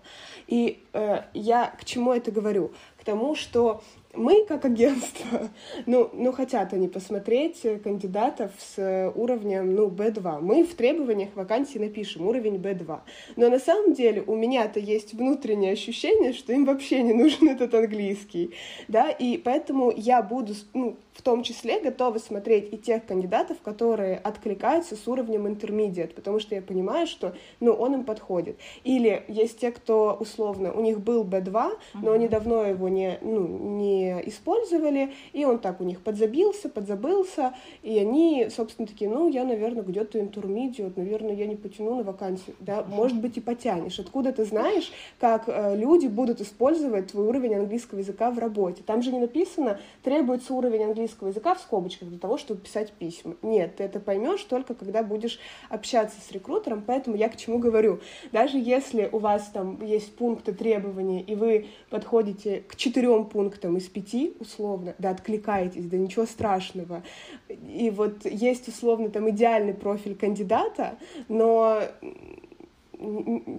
[0.47, 2.73] И э, я к чему это говорю?
[3.01, 3.83] К тому, что
[4.17, 5.49] мы, как агентство,
[5.87, 10.41] ну, ну, хотят они посмотреть кандидатов с уровнем, ну, B2.
[10.41, 13.01] Мы в требованиях вакансии напишем уровень B2.
[13.37, 17.75] Но на самом деле у меня-то есть внутреннее ощущение, что им вообще не нужен этот
[17.75, 18.55] английский,
[18.89, 24.19] да, и поэтому я буду, ну, в том числе готова смотреть и тех кандидатов, которые
[24.19, 28.59] откликаются с уровнем intermediate, потому что я понимаю, что, ну, он им подходит.
[28.85, 33.47] Или есть те, кто, условно, у них был B2, но они давно его не, ну,
[33.47, 39.29] не не использовали, и он так у них подзабился, подзабылся, и они, собственно, такие, ну,
[39.29, 42.57] я, наверное, где-то интермедиат, наверное, я не потяну на вакансию.
[42.61, 43.99] Да, может быть, и потянешь.
[43.99, 48.83] Откуда ты знаешь, как э, люди будут использовать твой уровень английского языка в работе?
[48.85, 53.37] Там же не написано, требуется уровень английского языка в скобочках для того, чтобы писать письма.
[53.43, 55.39] Нет, ты это поймешь только, когда будешь
[55.69, 58.01] общаться с рекрутером, поэтому я к чему говорю.
[58.33, 63.89] Даже если у вас там есть пункты требований, и вы подходите к четырем пунктам из
[63.89, 67.03] пяти, условно, да, откликаетесь, да ничего страшного,
[67.49, 71.83] и вот есть условно там идеальный профиль кандидата, но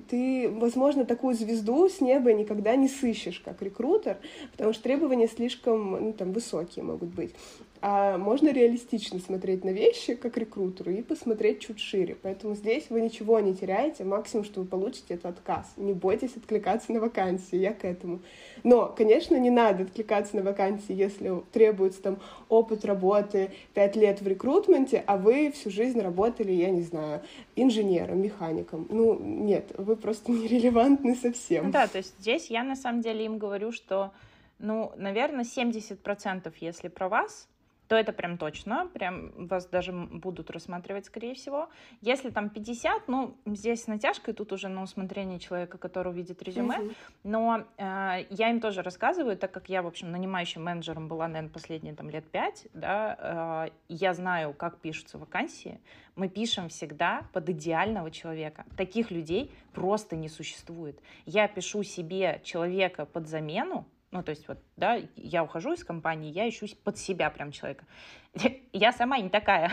[0.10, 4.17] ты, возможно, такую звезду с неба никогда не сыщешь, как рекрутер,
[4.52, 7.34] потому что требования слишком ну, там, высокие могут быть
[7.81, 12.17] а можно реалистично смотреть на вещи как рекрутеру и посмотреть чуть шире.
[12.21, 15.73] Поэтому здесь вы ничего не теряете, максимум, что вы получите, это отказ.
[15.77, 18.19] Не бойтесь откликаться на вакансии, я к этому.
[18.63, 24.27] Но, конечно, не надо откликаться на вакансии, если требуется там опыт работы 5 лет в
[24.27, 27.21] рекрутменте, а вы всю жизнь работали, я не знаю,
[27.55, 28.88] инженером, механиком.
[28.89, 31.71] Ну, нет, вы просто нерелевантны совсем.
[31.71, 34.11] Да, то есть здесь я на самом деле им говорю, что
[34.59, 37.47] ну, наверное, 70%, если про вас,
[37.88, 41.69] то это прям точно, прям вас даже будут рассматривать, скорее всего.
[42.02, 46.78] Если там 50, ну, здесь с натяжкой, тут уже на усмотрение человека, который увидит резюме,
[46.78, 46.95] mm-hmm.
[47.24, 51.52] но э, я им тоже рассказываю, так как я, в общем, нанимающим менеджером была, наверное,
[51.52, 55.80] последние там лет пять, да, э, я знаю, как пишутся вакансии,
[56.15, 58.65] мы пишем всегда под идеального человека.
[58.78, 61.00] Таких людей просто не существует.
[61.26, 66.32] Я пишу себе человека под замену, ну, то есть вот, да, я ухожу из компании,
[66.32, 67.86] я ищу под себя прям человека.
[68.71, 69.71] Я сама не такая.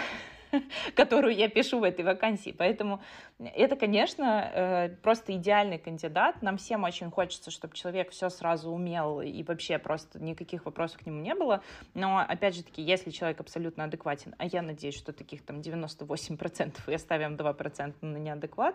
[0.94, 2.54] которую я пишу в этой вакансии.
[2.56, 3.00] Поэтому
[3.38, 6.42] это, конечно, э, просто идеальный кандидат.
[6.42, 11.06] Нам всем очень хочется, чтобы человек все сразу умел и вообще просто никаких вопросов к
[11.06, 11.62] нему не было.
[11.94, 16.74] Но, опять же таки, если человек абсолютно адекватен, а я надеюсь, что таких там 98%
[16.86, 18.74] и оставим 2% на неадекват,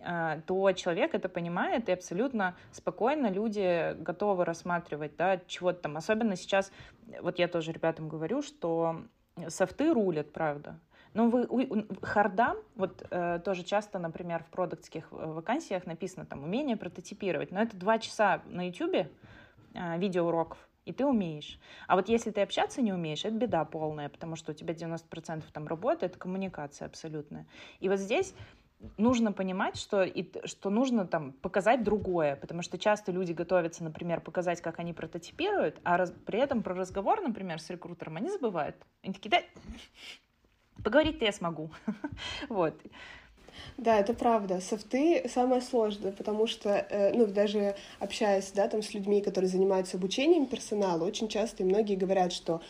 [0.00, 5.96] э, то человек это понимает и абсолютно спокойно люди готовы рассматривать, да, чего-то там.
[5.96, 6.72] Особенно сейчас,
[7.20, 9.02] вот я тоже ребятам говорю, что
[9.48, 10.78] софты рулят, правда.
[11.14, 16.76] Но вы, хардам, вот э, тоже часто, например, в продуктских э, вакансиях написано там умение
[16.76, 19.10] прототипировать, но это два часа на ютюбе
[19.74, 21.58] э, видеоуроков, и ты умеешь.
[21.86, 25.44] А вот если ты общаться не умеешь, это беда полная, потому что у тебя 90%
[25.52, 27.46] там работы, это коммуникация абсолютная.
[27.80, 28.34] И вот здесь
[28.96, 34.20] нужно понимать, что, и, что нужно там показать другое, потому что часто люди готовятся, например,
[34.20, 38.76] показать, как они прототипируют, а раз, при этом про разговор, например, с рекрутером они забывают.
[39.02, 39.38] Они такие, да,
[40.84, 41.70] Поговорить-то я смогу.
[42.48, 42.74] вот.
[43.76, 44.60] Да, это правда.
[44.60, 49.96] Софты самое сложное, потому что, э, ну, даже общаясь, да, там с людьми, которые занимаются
[49.96, 52.60] обучением персонала, очень часто и многие говорят, что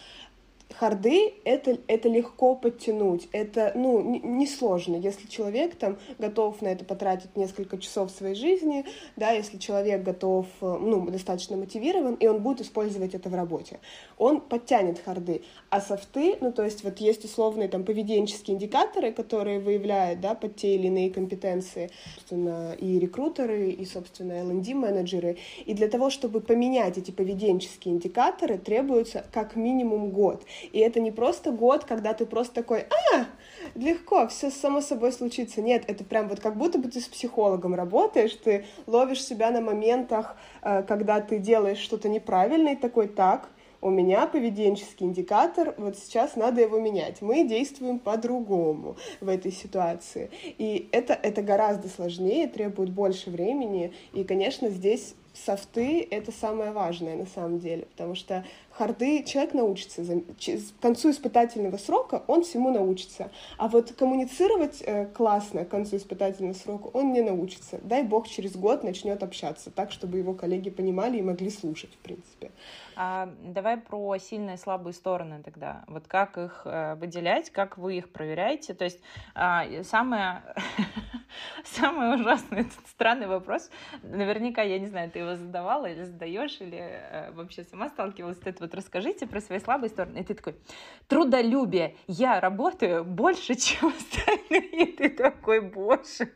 [0.74, 7.36] харды это, это легко подтянуть, это, ну, несложно, если человек там готов на это потратить
[7.36, 8.84] несколько часов своей жизни,
[9.16, 13.80] да, если человек готов, э, ну, достаточно мотивирован, и он будет использовать это в работе,
[14.18, 19.60] он подтянет харды, а софты, ну, то есть вот есть условные там поведенческие индикаторы, которые
[19.60, 25.88] выявляют, да, под те или иные компетенции, собственно, и рекрутеры, и, собственно, L&D-менеджеры, и для
[25.88, 31.84] того, чтобы поменять эти поведенческие индикаторы, требуется как минимум год, и это не просто год,
[31.84, 33.26] когда ты просто такой, а,
[33.74, 35.60] легко, все само собой случится.
[35.62, 39.60] Нет, это прям вот как будто бы ты с психологом работаешь, ты ловишь себя на
[39.60, 45.96] моментах, э, когда ты делаешь что-то неправильно, и такой, так, у меня поведенческий индикатор, вот
[45.96, 47.22] сейчас надо его менять.
[47.22, 50.30] Мы действуем по-другому в этой ситуации.
[50.42, 53.92] И это, это гораздо сложнее, требует больше времени.
[54.12, 60.02] И, конечно, здесь софты— это самое важное на самом деле, потому что харды человек научится.
[60.04, 63.30] К концу испытательного срока он всему научится.
[63.56, 67.80] А вот коммуницировать э, классно к концу испытательного срока он не научится.
[67.82, 71.98] Дай бог через год начнет общаться так, чтобы его коллеги понимали и могли слушать, в
[71.98, 72.50] принципе.
[72.96, 75.84] А, давай про сильные и слабые стороны тогда.
[75.86, 78.74] Вот как их э, выделять, как вы их проверяете?
[78.74, 79.00] То есть
[79.34, 80.42] а, самое,
[81.74, 83.70] самый ужасный, этот странный вопрос,
[84.02, 88.46] наверняка, я не знаю, ты его задавала или задаешь, или э, вообще сама сталкивалась с
[88.46, 88.58] этим.
[88.60, 90.18] Вот расскажите про свои слабые стороны.
[90.18, 90.56] И ты такой,
[91.06, 94.84] трудолюбие, я работаю больше, чем остальные.
[94.84, 96.32] И ты такой, боже,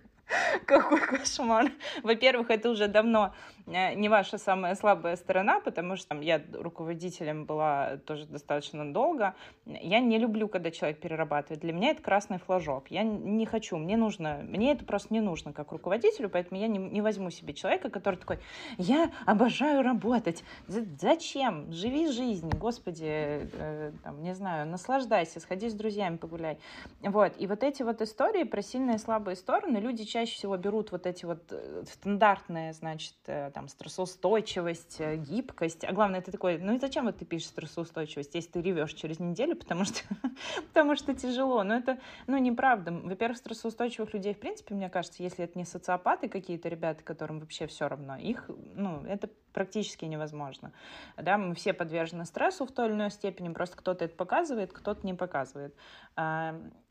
[0.67, 1.73] Какой кошмар.
[2.03, 3.35] Во-первых, это уже давно
[3.67, 9.35] не ваша самая слабая сторона, потому что там, я руководителем была тоже достаточно долго.
[9.67, 11.61] Я не люблю, когда человек перерабатывает.
[11.61, 12.91] Для меня это красный флажок.
[12.91, 16.79] Я не хочу, мне нужно, мне это просто не нужно как руководителю, поэтому я не,
[16.79, 18.39] не возьму себе человека, который такой,
[18.79, 20.43] я обожаю работать.
[20.67, 21.73] Зачем?
[21.73, 26.59] Живи жизнь, господи, э, там, не знаю, наслаждайся, сходи с друзьями погуляй.
[27.01, 27.35] Вот.
[27.39, 31.07] И вот эти вот истории про сильные и слабые стороны, люди чаще всего берут вот
[31.07, 35.85] эти вот э, стандартные, значит, э, там, стрессоустойчивость, э, гибкость.
[35.85, 39.21] А главное, ты такой, ну и зачем вот ты пишешь стрессоустойчивость, если ты ревешь через
[39.21, 40.01] неделю, потому что,
[40.73, 41.63] потому что тяжело.
[41.63, 42.93] Но это, ну, неправда.
[42.93, 47.67] Во-первых, стрессоустойчивых людей, в принципе, мне кажется, если это не социопаты какие-то ребята, которым вообще
[47.67, 50.73] все равно, их, ну, это практически невозможно.
[51.17, 55.07] Да, мы все подвержены стрессу в той или иной степени, просто кто-то это показывает, кто-то
[55.07, 55.75] не показывает.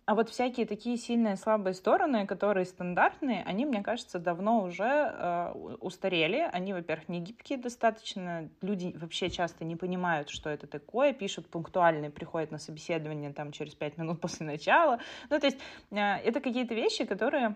[0.06, 5.52] А вот всякие такие сильные слабые стороны, которые стандартные, они, мне кажется, давно уже э,
[5.80, 6.50] устарели.
[6.52, 8.50] Они, во-первых, не гибкие достаточно.
[8.62, 11.14] Люди вообще часто не понимают, что это такое.
[11.14, 15.00] Пишут пунктуальные, приходят на собеседование там через пять минут после начала.
[15.30, 15.60] Ну, то есть
[15.92, 17.56] э, это какие-то вещи, которые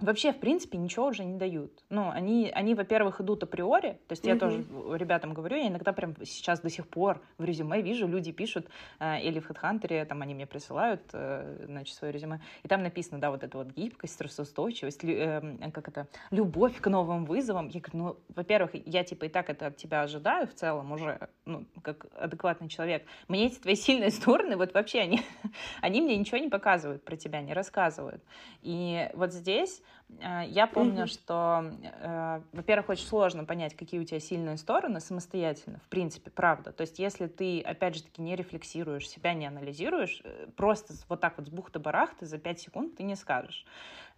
[0.00, 1.72] вообще, в принципе, ничего уже не дают.
[1.90, 4.28] Ну, они, они во-первых, идут априори, то есть mm-hmm.
[4.28, 4.64] я тоже
[4.96, 9.20] ребятам говорю, я иногда прям сейчас до сих пор в резюме вижу, люди пишут, э,
[9.22, 13.30] или в HeadHunter, там они мне присылают, э, значит, свое резюме, и там написано, да,
[13.30, 17.68] вот эта вот гибкость, стрессоустойчивость, лю, э, как это, любовь к новым вызовам.
[17.68, 21.28] Я говорю, ну, во-первых, я, типа, и так это от тебя ожидаю в целом уже,
[21.44, 23.06] ну, как адекватный человек.
[23.28, 25.22] Мне эти твои сильные стороны, вот вообще они,
[25.80, 28.22] они мне ничего не показывают про тебя, не рассказывают.
[28.62, 29.82] И вот здесь
[30.18, 31.06] я помню, mm-hmm.
[31.06, 36.72] что, э, во-первых, очень сложно понять, какие у тебя сильные стороны самостоятельно, в принципе, правда.
[36.72, 41.20] То есть, если ты, опять же таки, не рефлексируешь, себя не анализируешь, э, просто вот
[41.20, 43.64] так вот с бухты-барахты за 5 секунд ты не скажешь.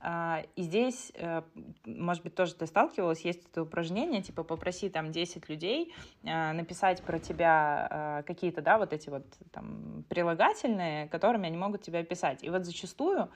[0.05, 1.43] А, и здесь, э,
[1.85, 5.95] может быть, тоже ты сталкивалась, есть это упражнение, типа попроси там 10 людей
[6.27, 11.83] а, написать про тебя а, какие-то, да, вот эти вот там прилагательные, которыми они могут
[11.83, 12.43] тебя описать.
[12.43, 13.31] И вот зачастую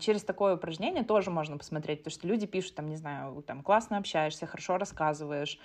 [0.00, 3.98] через такое упражнение тоже можно посмотреть, потому что люди пишут, там, не знаю, там, классно
[3.98, 5.58] общаешься, хорошо рассказываешь,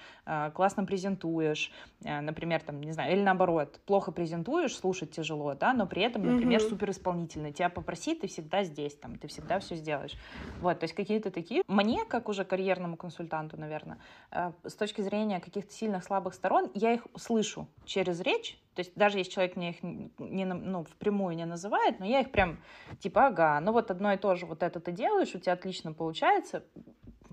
[0.54, 6.02] классно презентуешь, например, там, не знаю, или наоборот, плохо презентуешь, слушать тяжело, да, но при
[6.02, 6.70] этом, например, mm-hmm.
[6.70, 7.54] супер исполнительный.
[7.54, 10.18] Тебя попроси, ты всегда здесь, там, ты всегда все сделаешь.
[10.62, 11.64] Вот, то есть какие-то такие.
[11.68, 13.98] Мне, как уже карьерному консультанту, наверное,
[14.32, 18.92] э, с точки зрения каких-то сильных, слабых сторон, я их слышу через речь, то есть
[18.96, 22.60] даже если человек мне их не, ну, впрямую не называет, но я их прям
[23.00, 25.94] типа, ага, ну вот одно и то же, вот это ты делаешь, у тебя отлично
[25.94, 26.64] получается,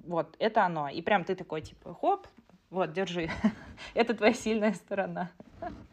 [0.08, 0.88] вот, это оно.
[0.88, 2.26] И прям ты такой, типа, хоп,
[2.70, 3.30] вот, держи.
[3.94, 5.30] это твоя сильная сторона.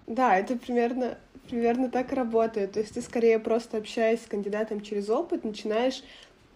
[0.08, 1.18] Да, это примерно,
[1.50, 2.74] примерно так работает.
[2.74, 6.02] То есть ты скорее просто общаясь с кандидатом через опыт, начинаешь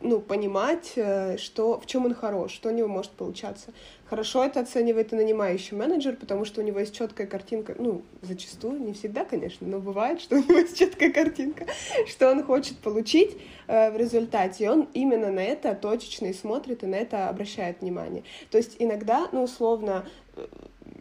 [0.02, 3.74] ну, понимать, э, что, в чем он хорош, что у него может получаться.
[4.06, 8.80] Хорошо это оценивает и нанимающий менеджер, потому что у него есть четкая картинка, ну, зачастую,
[8.80, 11.66] не всегда, конечно, но бывает, что у него есть четкая картинка,
[12.08, 16.84] что он хочет получить э, в результате, и он именно на это точечно и смотрит,
[16.84, 18.24] и на это обращает внимание.
[18.52, 20.48] То есть иногда, ну, условно, э,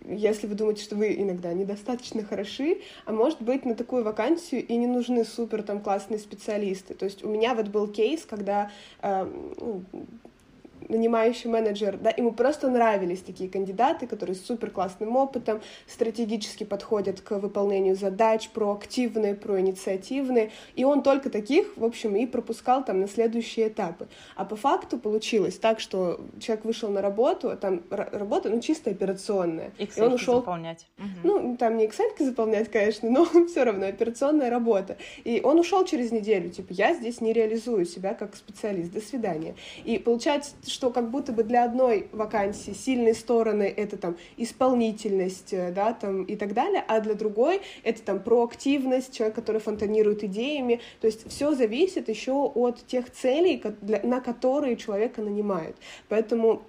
[0.09, 4.77] если вы думаете, что вы иногда недостаточно хороши, а может быть на такую вакансию и
[4.77, 6.95] не нужны супер там классные специалисты.
[6.95, 8.71] То есть у меня вот был кейс, когда
[9.03, 9.31] э,
[10.89, 17.21] нанимающий менеджер, да, ему просто нравились такие кандидаты, которые с супер классным опытом, стратегически подходят
[17.21, 23.09] к выполнению задач, проактивные, проинициативные, и он только таких, в общем, и пропускал там на
[23.09, 24.09] следующие этапы.
[24.37, 28.91] А по факту получилось так, что человек вышел на работу, а там работа, ну, чисто
[28.91, 29.73] операционная.
[29.79, 30.37] Excel и он ушел...
[30.37, 30.87] заполнять.
[31.23, 34.97] Ну, там не Excel заполнять, конечно, но все равно операционная работа.
[35.25, 39.55] И он ушел через неделю, типа, я здесь не реализую себя как специалист, до свидания.
[39.85, 45.73] И получается, что как будто бы для одной вакансии сильные стороны— это там исполнительность, э,
[45.73, 50.81] да, там и так далее, а для другой— это там проактивность, человек, который фонтанирует идеями.
[51.01, 53.61] То есть все зависит еще от тех целей,
[54.05, 55.77] на которые человека нанимают.
[56.09, 56.63] Поэтому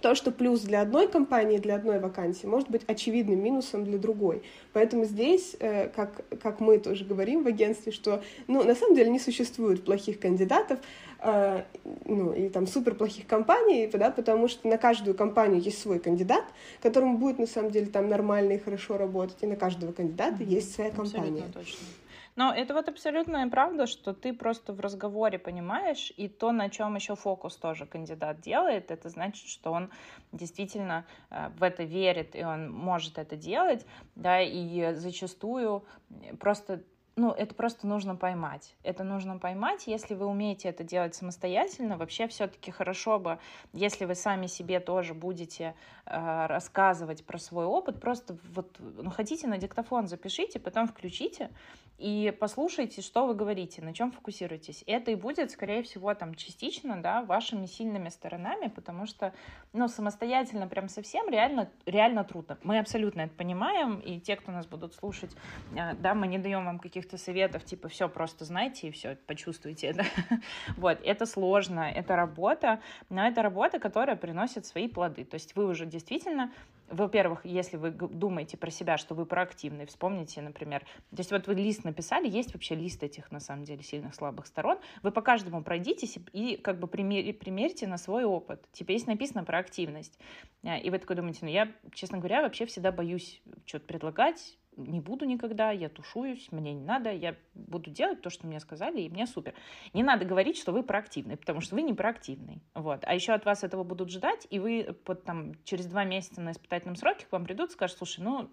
[0.00, 4.42] то, что плюс для одной компании, для одной вакансии, может быть очевидным минусом для другой.
[4.72, 9.10] Поэтому здесь, э, как, как мы тоже говорим в агентстве, что ну, на самом деле
[9.10, 10.78] не существует плохих кандидатов,
[11.22, 11.62] э,
[12.06, 16.44] ну, и там супер плохих компаний, да, потому что на каждую компанию есть свой кандидат,
[16.82, 20.54] которому будет на самом деле там нормально и хорошо работать, и на каждого кандидата mm-hmm.
[20.54, 21.42] есть своя компания.
[21.42, 21.78] Абсолютно точно.
[22.36, 26.94] Но это вот абсолютная правда, что ты просто в разговоре понимаешь, и то, на чем
[26.94, 29.90] еще фокус тоже кандидат делает, это значит, что он
[30.32, 35.84] действительно э, в это верит, и он может это делать, да, и зачастую
[36.38, 36.82] просто
[37.16, 38.74] ну, это просто нужно поймать.
[38.82, 39.86] Это нужно поймать.
[39.86, 43.38] Если вы умеете это делать самостоятельно, вообще все-таки хорошо бы,
[43.74, 45.74] если вы сами себе тоже будете
[46.06, 51.50] э, рассказывать про свой опыт, просто вот, ну, хотите на диктофон запишите, потом включите
[52.00, 54.82] и послушайте, что вы говорите, на чем фокусируетесь.
[54.86, 59.34] Это и будет, скорее всего, там частично, да, вашими сильными сторонами, потому что,
[59.74, 62.56] ну, самостоятельно прям совсем реально, реально трудно.
[62.62, 65.30] Мы абсолютно это понимаем, и те, кто нас будут слушать,
[65.76, 69.88] э, да, мы не даем вам каких-то советов, типа, все, просто знайте и все, почувствуйте
[69.88, 70.06] это.
[70.78, 72.80] вот, это сложно, это работа,
[73.10, 75.26] но это работа, которая приносит свои плоды.
[75.26, 76.50] То есть вы уже действительно
[76.90, 81.54] во-первых, если вы думаете про себя, что вы проактивный, вспомните, например, то есть вот вы
[81.54, 85.62] лист написали, есть вообще лист этих, на самом деле, сильных, слабых сторон, вы по каждому
[85.62, 88.66] пройдитесь и как бы пример, примерьте на свой опыт.
[88.72, 90.18] Типа, есть написано про активность,
[90.62, 95.00] э, и вы такой думаете, ну я, честно говоря, вообще всегда боюсь что-то предлагать, не
[95.00, 99.08] буду никогда, я тушуюсь, мне не надо, я буду делать то, что мне сказали, и
[99.08, 99.54] мне супер.
[99.92, 102.62] Не надо говорить, что вы проактивный, потому что вы не проактивный.
[102.74, 103.00] Вот.
[103.04, 106.52] А еще от вас этого будут ждать, и вы под, там, через два месяца на
[106.52, 108.50] испытательном сроке к вам придут и скажут, слушай, ну,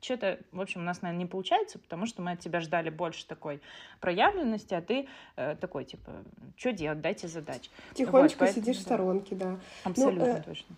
[0.00, 3.26] что-то, в общем, у нас, наверное, не получается, потому что мы от тебя ждали больше
[3.26, 3.60] такой
[4.00, 6.12] проявленности, а ты э, такой, типа,
[6.56, 7.68] что делать, дайте задач.
[7.94, 8.80] Тихонечко вот, сидишь да.
[8.80, 9.58] в сторонке, да.
[9.82, 10.76] Абсолютно ну, э, точно.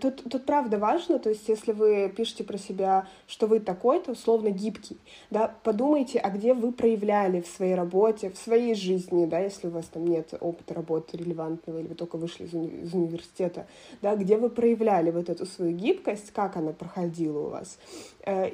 [0.00, 4.50] Тут, тут правда важно, то есть если вы пишете про себя, что вы такой-то, условно
[4.50, 4.98] гибкий,
[5.30, 9.70] да, подумайте, а где вы проявляли в своей работе, в своей жизни, да, если у
[9.70, 13.66] вас там нет опыта работы релевантного, или вы только вышли из, уни- из университета,
[14.02, 17.78] да, где вы проявляли вот эту свою гибкость, как она проходила у вас.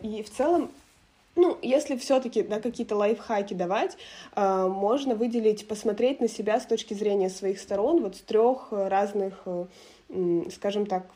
[0.02, 0.70] И в целом
[1.34, 3.96] ну, если все-таки да, какие-то лайфхаки давать,
[4.36, 9.42] э, можно выделить, посмотреть на себя с точки зрения своих сторон, вот с трех разных,
[9.46, 9.64] э,
[10.54, 11.06] скажем так,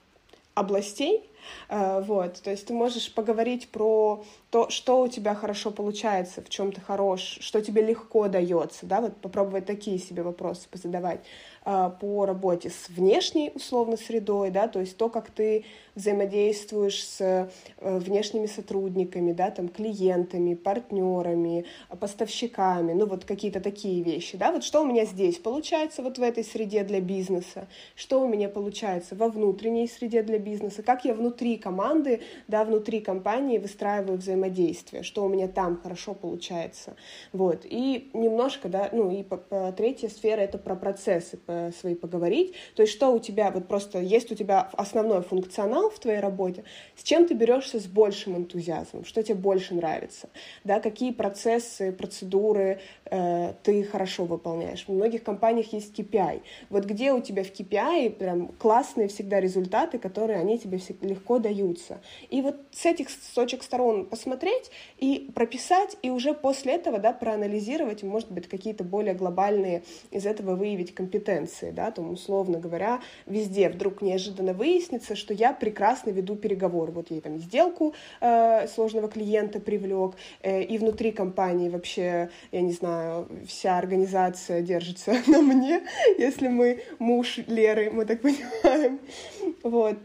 [0.54, 1.22] областей,
[1.68, 6.72] вот, то есть ты можешь поговорить про то, что у тебя хорошо получается, в чем
[6.72, 11.20] ты хорош, что тебе легко дается, да, вот попробовать такие себе вопросы позадавать.
[11.68, 15.64] А, по работе с внешней, условно, средой, да, то есть то, как ты
[15.96, 17.48] взаимодействуешь с э,
[17.80, 21.64] внешними сотрудниками, да, там, клиентами, партнерами,
[21.98, 26.22] поставщиками, ну, вот какие-то такие вещи, да, вот что у меня здесь получается вот в
[26.22, 27.66] этой среде для бизнеса,
[27.96, 33.00] что у меня получается во внутренней среде для бизнеса, как я внутри команды, да, внутри
[33.00, 36.96] компании выстраиваю взаимодействие, что у меня там хорошо получается,
[37.32, 41.94] вот, и немножко, да, ну, и по, по, третья сфера— это про процессы, Э, свои
[41.94, 42.54] поговорить.
[42.74, 46.64] То есть что у тебя, вот просто есть у тебя основной функционал в твоей работе,
[46.96, 50.28] с чем ты берешься с большим энтузиазмом, что тебе больше нравится,
[50.64, 54.84] да, какие процессы, процедуры э, ты хорошо выполняешь.
[54.86, 56.42] В многих компаниях есть KPI.
[56.70, 60.78] Вот где у тебя в KPI прям классные всегда результаты, которые они тебе
[61.16, 62.00] легко даются.
[62.30, 67.12] И вот с этих с точек сторон посмотреть и прописать, и уже после этого, да,
[67.12, 73.68] проанализировать, может быть, какие-то более глобальные из этого выявить компетенции да, там, условно говоря, везде
[73.68, 76.92] вдруг неожиданно выяснится, что я прекрасно веду переговоры.
[76.92, 82.72] Вот я там сделку э, сложного клиента привлек, э, и внутри компании вообще, я не
[82.72, 85.82] знаю, вся организация держится на мне,
[86.18, 88.98] если мы муж Леры, мы так понимаем.
[89.62, 89.98] Вот.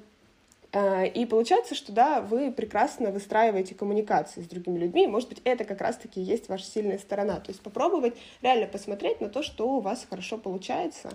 [0.74, 5.05] А, и получается, что да, вы прекрасно выстраиваете коммуникации с другими людьми.
[5.07, 7.39] Может быть, это как раз-таки есть ваша сильная сторона.
[7.39, 11.11] То есть попробовать реально посмотреть на то, что у вас хорошо получается,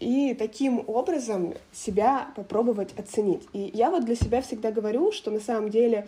[0.00, 3.46] и таким образом себя попробовать оценить.
[3.52, 6.06] И я вот для себя всегда говорю, что на самом деле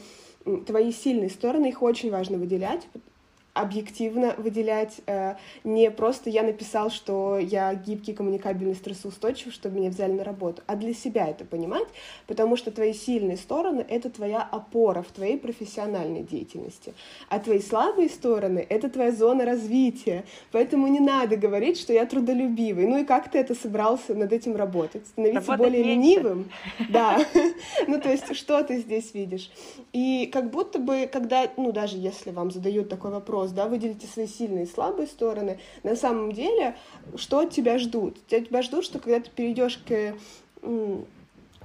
[0.66, 2.82] твои сильные стороны, их очень важно выделять,
[3.55, 5.34] объективно выделять, э,
[5.64, 10.76] не просто я написал, что я гибкий, коммуникабельный, стрессоустойчивый, чтобы меня взяли на работу, а
[10.76, 11.88] для себя это понимать,
[12.26, 16.94] потому что твои сильные стороны— это твоя опора в твоей профессиональной деятельности,
[17.28, 22.86] а твои слабые стороны— это твоя зона развития, поэтому не надо говорить, что я трудолюбивый,
[22.86, 25.07] ну и как ты это собрался над этим работать?
[25.07, 26.11] Становиться Работать более меньше.
[26.11, 26.51] ленивым?
[26.90, 27.18] Да,
[27.88, 29.51] ну то есть что ты здесь видишь?
[29.92, 34.07] И как будто бы, когда, ну даже если вам задают такой вопрос, вопрос, да, выделите
[34.07, 35.59] свои сильные и слабые стороны.
[35.82, 36.76] На самом деле,
[37.16, 38.18] что от тебя ждут?
[38.26, 40.14] Тебя ждут, что когда ты перейдешь к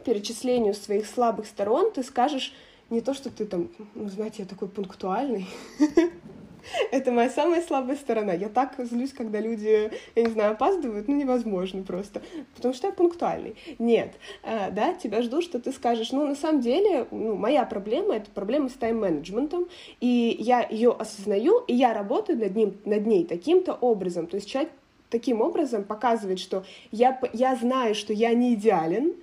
[0.05, 2.53] перечислению своих слабых сторон, ты скажешь
[2.89, 5.47] не то, что ты там, ну, знаете, я такой пунктуальный,
[6.91, 8.33] Это моя самая слабая сторона.
[8.33, 12.21] Я так злюсь, когда люди, я не знаю, опаздывают, ну невозможно просто,
[12.55, 13.55] потому что я пунктуальный.
[13.79, 18.15] Нет, э, да, тебя ждут, что ты скажешь, ну на самом деле, ну, моя проблема—
[18.15, 19.67] это проблема с тайм-менеджментом,
[19.99, 24.27] и я ее осознаю, и я работаю над, ним, над ней таким-то образом.
[24.27, 24.71] То есть человек
[25.13, 29.13] таким образом показывает, что я, я знаю, что я не идеален,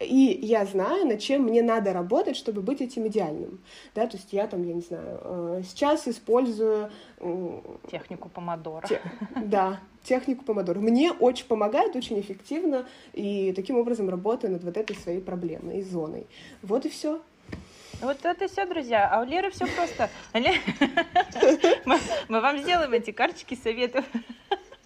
[0.00, 3.60] и я знаю, над чем мне надо работать, чтобы быть этим идеальным.
[3.94, 6.90] Да, то есть я там, я не знаю, э, сейчас использую...
[7.90, 8.86] Технику помодора.
[8.88, 9.00] Те,
[9.36, 10.80] да, технику помодора.
[10.80, 16.26] Мне очень помогает, очень эффективно, и таким образом работаю над вот этой своей проблемой, зоной.
[16.62, 17.20] Вот и все.
[18.02, 19.08] Вот это и все, друзья.
[19.10, 20.10] А у Леры все просто.
[22.28, 24.04] Мы вам сделаем эти карточки советов.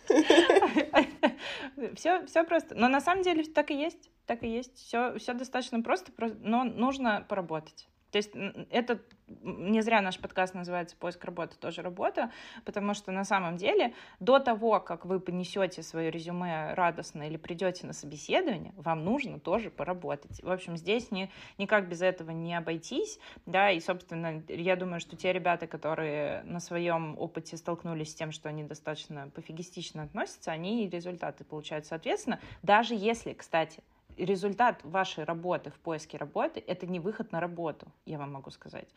[1.95, 2.75] Все, все просто.
[2.75, 4.11] Но на самом деле так и есть.
[4.27, 4.77] Так и есть.
[4.77, 7.89] Все, все достаточно просто, но нужно поработать.
[8.11, 8.31] То есть
[8.71, 9.01] это
[9.43, 12.31] не зря наш подкаст называется «Поиск работы тоже работа»,
[12.65, 17.87] потому что на самом деле до того, как вы понесете свое резюме радостно или придете
[17.87, 20.43] на собеседование, вам нужно тоже поработать.
[20.43, 25.17] В общем, здесь ни, никак без этого не обойтись, да, и, собственно, я думаю, что
[25.17, 30.89] те ребята, которые на своем опыте столкнулись с тем, что они достаточно пофигистично относятся, они
[30.89, 33.83] результаты получают соответственно, даже если, кстати,
[34.25, 38.89] результат вашей работы в поиске работы— это не выход на работу, я вам могу сказать.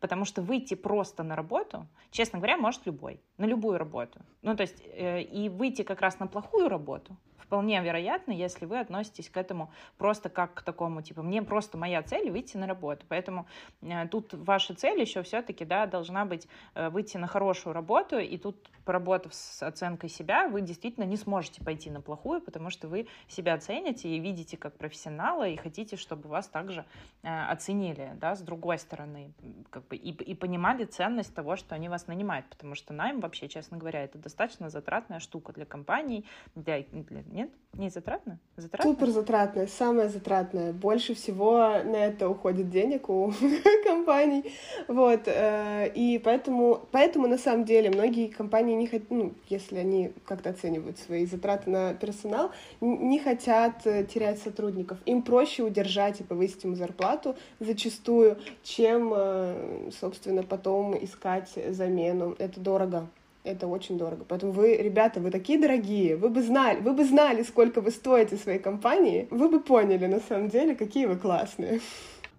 [0.00, 4.20] Потому что выйти просто на работу, честно говоря, может любой, на любую работу.
[4.42, 7.16] Ну, то есть, э, и выйти как раз на плохую работу—
[7.52, 12.02] вполне вероятно, если вы относитесь к этому просто как к такому, типа, мне просто моя
[12.02, 13.04] цель выйти на работу.
[13.10, 13.46] Поэтому
[13.82, 18.38] э, тут ваша цель еще все-таки, да, должна быть э, выйти на хорошую работу, и
[18.38, 23.06] тут, поработав с оценкой себя, вы действительно не сможете пойти на плохую, потому что вы
[23.28, 26.86] себя цените и видите как профессионала, и хотите, чтобы вас также
[27.22, 29.34] э, оценили, да, с другой стороны,
[29.68, 33.46] как бы, и, и понимали ценность того, что они вас нанимают, потому что найм вообще,
[33.46, 36.24] честно говоря, это достаточно затратная штука для компаний,
[36.54, 37.50] для, для нет?
[37.78, 38.38] Не затратно?
[38.58, 38.90] Затратно?
[38.90, 40.74] Супер затратно, самое затратное.
[40.74, 43.32] Больше всего на это уходит денег у
[43.84, 44.52] компаний.
[44.88, 45.22] Вот.
[45.24, 50.50] Э, и поэтому, поэтому на самом деле многие компании не хотят, ну, если они как-то
[50.50, 52.50] оценивают свои затраты на персонал,
[52.82, 54.98] не хотят э, терять сотрудников.
[55.06, 62.36] Им проще удержать и повысить ему зарплату зачастую, чем, э, собственно, потом искать замену.
[62.38, 63.08] Это дорого.
[63.44, 64.24] Это очень дорого.
[64.28, 66.16] Поэтому вы, ребята, вы такие дорогие.
[66.16, 69.26] Вы бы знали, вы бы знали, сколько вы стоите своей компании.
[69.30, 71.80] Вы бы поняли, на самом деле, какие вы классные.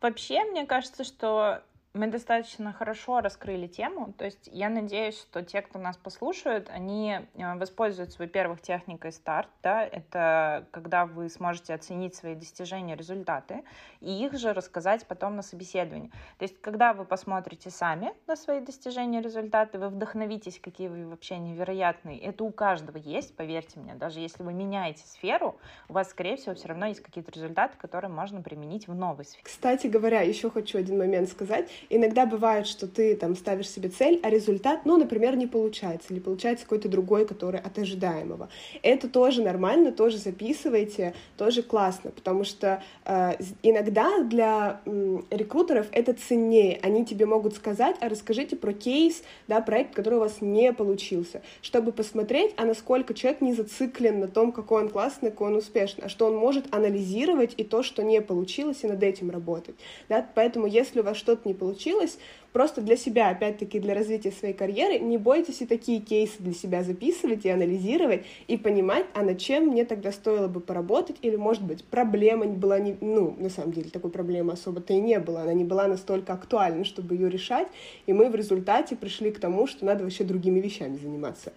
[0.02, 1.62] Вообще, мне кажется, что
[1.94, 7.20] мы достаточно хорошо раскрыли тему, то есть я надеюсь, что те, кто нас послушают, они
[7.36, 13.64] э, воспользуются, во-первых, техникой старт, да, это когда вы сможете оценить свои достижения, результаты,
[14.02, 16.10] и их же рассказать потом на собеседовании.
[16.40, 21.38] То есть, когда вы посмотрите сами на свои достижения, результаты, вы вдохновитесь, какие вы вообще
[21.38, 22.20] невероятные.
[22.20, 26.56] Это у каждого есть, поверьте мне, даже если вы меняете сферу, у вас, скорее всего,
[26.56, 29.44] все равно есть какие-то результаты, которые можно применить в новой сфере.
[29.44, 34.20] Кстати говоря, еще хочу один момент сказать Иногда бывает, что ты там ставишь себе цель,
[34.24, 38.50] а результат, ну, например, не получается, или получается какой-то другой, который от ожидаемого.
[38.82, 46.14] Это тоже нормально, тоже записывайте, тоже классно, потому что э, иногда для э, рекрутеров это
[46.14, 46.80] ценнее.
[46.82, 51.42] Они тебе могут сказать, а расскажите про кейс, да, проект, который у вас не получился,
[51.62, 56.06] чтобы посмотреть, а насколько человек не зациклен на том, какой он классный, какой он успешный,
[56.06, 59.76] а что он может анализировать и то, что не получилось, и над этим работать.
[60.10, 60.28] Да?
[60.36, 62.18] Поэтому, если у вас что-то не получилось, получилось.
[62.52, 66.84] Просто для себя, опять-таки, для развития своей карьеры, не бойтесь и такие кейсы для себя
[66.84, 71.64] записывать и анализировать, и понимать, а над чем мне тогда стоило бы поработать, или, может
[71.64, 72.96] быть, проблема была не...
[73.02, 75.42] Ну, на самом деле, такой проблемы особо-то и не было.
[75.42, 77.68] Она не была настолько актуальна, чтобы ее решать,
[78.06, 81.54] и мы в результате пришли к тому, что надо вообще другими вещами заниматься.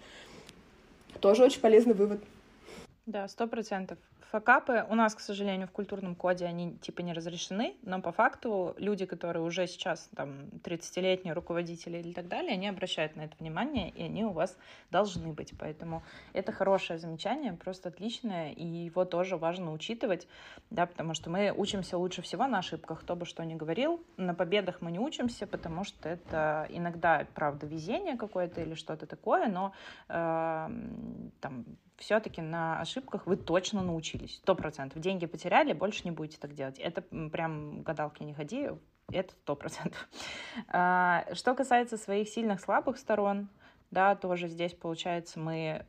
[1.19, 2.21] Тоже очень полезный вывод.
[3.05, 3.99] Да, сто процентов.
[4.31, 8.75] Факапы у нас, к сожалению, в культурном коде они типа не разрешены, но по факту
[8.77, 13.89] люди, которые уже сейчас там 30-летние руководители или так далее, они обращают на это внимание,
[13.89, 14.57] и они у вас
[14.91, 15.53] должны быть.
[15.57, 16.03] Поэтому
[16.33, 20.27] это хорошее замечание, просто отличное, и его тоже важно учитывать,
[20.71, 24.03] да, потому что мы учимся лучше всего на ошибках, кто бы что ни говорил.
[24.17, 29.47] На победах мы не учимся, потому что это иногда, правда, везение какое-то или что-то такое,
[29.47, 29.71] но
[30.09, 30.69] э,
[31.39, 31.65] там
[31.97, 35.01] все-таки на ошибках вы точно научились, сто процентов.
[35.01, 36.79] Деньги потеряли, больше не будете так делать.
[36.79, 38.69] Это прям гадалки не ходи,
[39.11, 40.07] это сто процентов.
[40.69, 43.49] А, что касается своих сильных, слабых сторон,
[43.91, 45.85] да, тоже здесь, получается, мы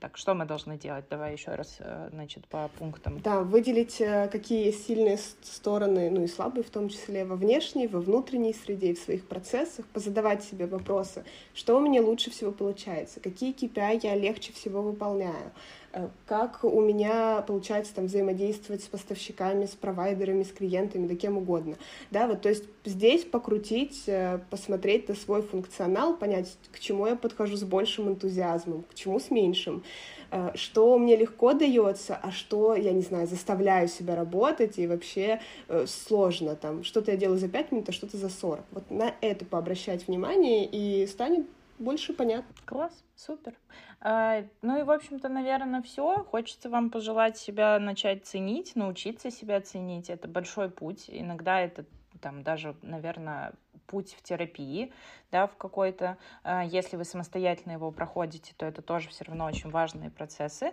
[0.00, 1.04] так, что мы должны делать?
[1.10, 3.20] Давай еще раз, э, значит, по пунктам.
[3.20, 8.00] Да, выделить, э, какие сильные стороны, ну и слабые в том числе, во внешней, во
[8.00, 13.54] внутренней среде в своих процессах, позадавать себе вопросы, что у меня лучше всего получается, какие
[13.54, 15.81] KPI я легче всего выполняю, э,
[16.26, 21.76] как у меня получается там взаимодействовать с поставщиками, с провайдерами, с клиентами, да кем угодно.
[22.10, 27.16] Да, вот, то есть здесь покрутить, э, посмотреть на свой функционал, понять, к чему я
[27.16, 29.82] подхожу с большим энтузиазмом, к чему с меньшим,
[30.30, 35.40] э, что мне легко дается, а что, я не знаю, заставляю себя работать, и вообще
[35.86, 38.64] сложно, там, что-то я делаю за 5 минут, а что-то за 40.
[38.70, 41.46] Вот на это пообращать внимание, и станет
[41.82, 42.54] больше понятно.
[42.64, 43.54] Класс, супер.
[44.00, 46.24] А, ну и, в общем-то, наверное, все.
[46.24, 50.10] Хочется вам пожелать себя начать ценить, научиться себя ценить.
[50.10, 51.04] Это большой путь.
[51.08, 51.84] Иногда это
[52.20, 53.52] там даже, наверное,
[53.86, 54.92] путь в терапии,
[55.30, 56.16] да, в какой-то.
[56.44, 60.72] А, если вы самостоятельно его проходите, то это тоже все равно очень важные процессы.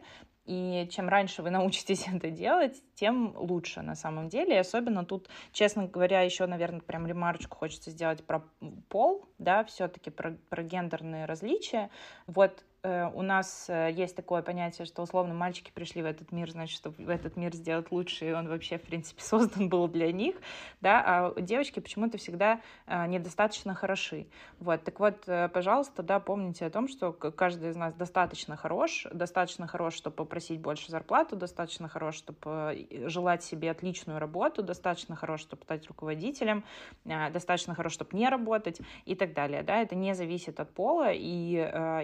[0.49, 4.55] И чем раньше вы научитесь это делать, тем лучше на самом деле.
[4.55, 8.43] И особенно тут, честно говоря, еще, наверное, прям ремарочку хочется сделать про
[8.89, 11.91] пол, да, все-таки про, про гендерные различия.
[12.25, 16.77] Вот у нас э, есть такое понятие, что условно мальчики пришли в этот мир, значит,
[16.77, 20.35] чтобы в этот мир сделать лучше, и он вообще, в принципе, создан был для них,
[20.79, 24.27] да, а девочки почему-то всегда э, недостаточно хороши.
[24.59, 29.67] Вот, так вот, пожалуйста, да, помните о том, что каждый из нас достаточно хорош, достаточно
[29.67, 35.63] хорош, чтобы попросить больше зарплату, достаточно хорош, чтобы желать себе отличную работу, достаточно хорош, чтобы
[35.63, 36.63] стать руководителем,
[37.03, 41.55] достаточно хорош, чтобы не работать и так далее, да, это не зависит от пола, и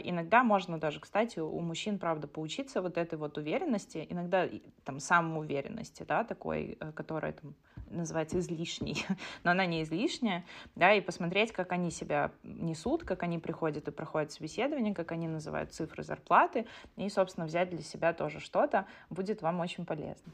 [0.03, 4.49] иногда можно можно даже, кстати, у мужчин, правда, поучиться вот этой вот уверенности, иногда
[4.83, 7.53] там самоуверенности, да, такой, э, которая там
[7.91, 9.05] называется излишней,
[9.43, 10.43] но она не излишняя,
[10.75, 15.27] да, и посмотреть, как они себя несут, как они приходят и проходят собеседование, как они
[15.27, 16.65] называют цифры зарплаты,
[16.97, 20.31] и, собственно, взять для себя тоже что-то будет вам очень полезно.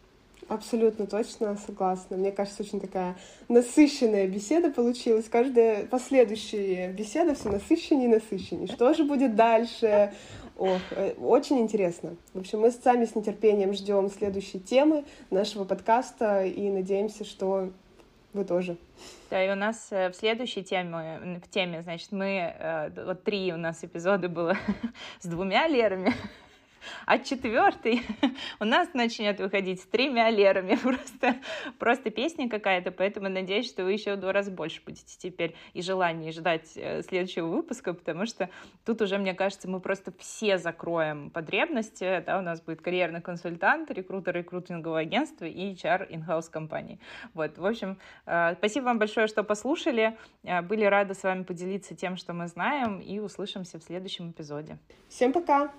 [0.47, 2.17] Абсолютно точно согласна.
[2.17, 3.15] Мне кажется, очень такая
[3.47, 5.29] насыщенная беседа получилась.
[5.29, 8.67] Каждая последующая беседа все насыщеннее и насыщеннее.
[8.67, 10.13] Что же будет дальше?
[10.57, 12.15] Ох, э, очень интересно.
[12.33, 17.71] В общем, мы сами с нетерпением ждем следующей темы нашего подкаста и надеемся, что
[18.33, 18.77] вы тоже.
[19.29, 23.51] Да, и у нас э, в следующей теме, в теме, значит, мы, э, вот три
[23.53, 24.55] у нас эпизода было
[25.19, 26.13] с двумя Лерами,
[27.05, 28.01] а четвертый
[28.59, 30.75] у нас начнет выходить с тремя лерами.
[30.81, 31.35] Просто,
[31.79, 35.81] просто песня какая-то, поэтому надеюсь, что вы еще в два раза больше будете теперь и
[35.81, 38.49] желание ждать э, следующего выпуска, потому что
[38.85, 42.23] тут уже, мне кажется, мы просто все закроем потребности.
[42.25, 46.99] Да, у нас будет карьерный консультант, рекрутер рекрутингового агентства и HR in-house компании.
[47.33, 50.17] Вот, в общем, э, спасибо вам большое, что послушали.
[50.43, 54.77] Э, были рады с вами поделиться тем, что мы знаем, и услышимся в следующем эпизоде.
[55.09, 55.71] Всем пока!